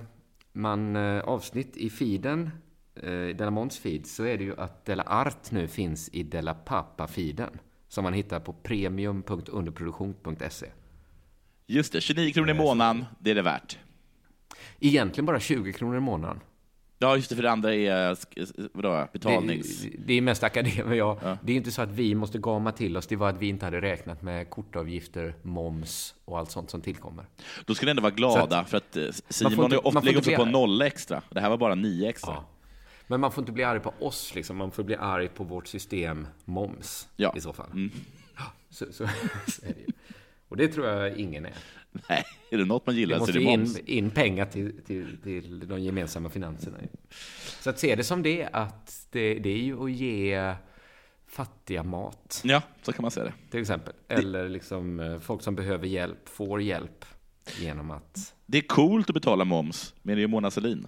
[0.52, 2.50] man eh, avsnitt i feeden,
[2.96, 6.54] eh, Della Måns feed, så är det ju att Della Art nu finns i Della
[6.54, 7.60] Pappa-feeden.
[7.90, 10.66] Som man hittar på premium.underproduktion.se.
[11.68, 13.78] Just det, 29 kronor i månaden, det är det värt.
[14.80, 16.40] Egentligen bara 20 kronor i månaden.
[17.02, 19.82] Ja, just det, för det andra är sk- vadå, betalnings...
[19.82, 21.38] Det, det är mest akademer, ja.
[21.44, 23.66] Det är inte så att vi måste gama till oss, det var att vi inte
[23.66, 27.26] hade räknat med kortavgifter, moms och allt sånt som tillkommer.
[27.66, 30.14] Då ska ni ändå vara glada, för att eh, Simon får inte- åt- man får
[30.16, 31.22] inte på noll extra.
[31.30, 32.34] Det här var bara nio extra.
[32.34, 32.46] Ja.
[33.10, 34.58] Men man får inte bli arg på oss, liksom.
[34.58, 37.34] man får bli arg på vårt system moms Ja.
[37.38, 37.72] i så fall.
[37.72, 37.92] Mm.
[38.70, 39.08] Så, så,
[39.48, 39.88] så är det ju.
[40.48, 41.54] Och det tror jag ingen är.
[42.10, 43.78] Nej, är det något man Det gillar så är måste det in, moms.
[43.80, 46.78] in pengar till, till, till de gemensamma finanserna.
[47.60, 50.54] Så att se det som det, att det, det är ju att ge
[51.28, 53.34] fattiga mat, Ja, så kan man säga det.
[53.52, 53.94] till exempel.
[54.08, 57.06] Eller liksom eh, folk som behöver hjälp får hjälp
[57.60, 58.36] genom att...
[58.46, 60.88] Det är coolt att betala moms, men det är Mona Sahlin.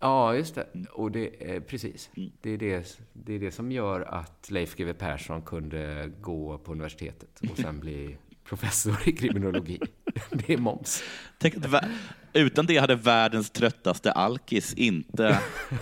[0.00, 0.66] Ja, just det.
[0.92, 2.10] Och det är precis.
[2.16, 2.30] Mm.
[2.40, 6.72] Det är det, det är det som gör att Leif GW Persson kunde gå på
[6.72, 9.80] universitetet och sen bli professor i kriminologi.
[10.30, 11.02] Det är moms.
[11.38, 11.84] Tänk att
[12.32, 15.40] utan det hade världens tröttaste alkis inte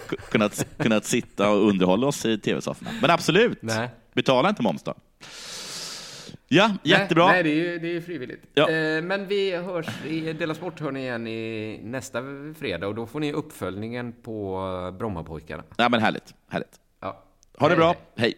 [0.09, 2.91] ku- kunnat, kunnat sitta och underhålla oss i tv-sofforna.
[3.01, 3.89] Men absolut, Nej.
[4.15, 4.95] betala inte moms då.
[6.49, 7.27] Ja, jättebra.
[7.27, 8.43] Nej, nej det är ju det är ju frivilligt.
[8.55, 8.71] Ja.
[8.71, 12.23] Eh, men vi hörs i Dela Sport hör ni igen i nästa
[12.59, 14.61] fredag och då får ni uppföljningen på
[14.99, 15.63] Brommapojkarna.
[15.77, 16.35] Ja, men härligt.
[16.51, 16.81] härligt.
[17.01, 17.23] Ja.
[17.59, 17.87] Ha det Hej, bra.
[17.89, 17.97] hej.
[18.17, 18.35] Hej.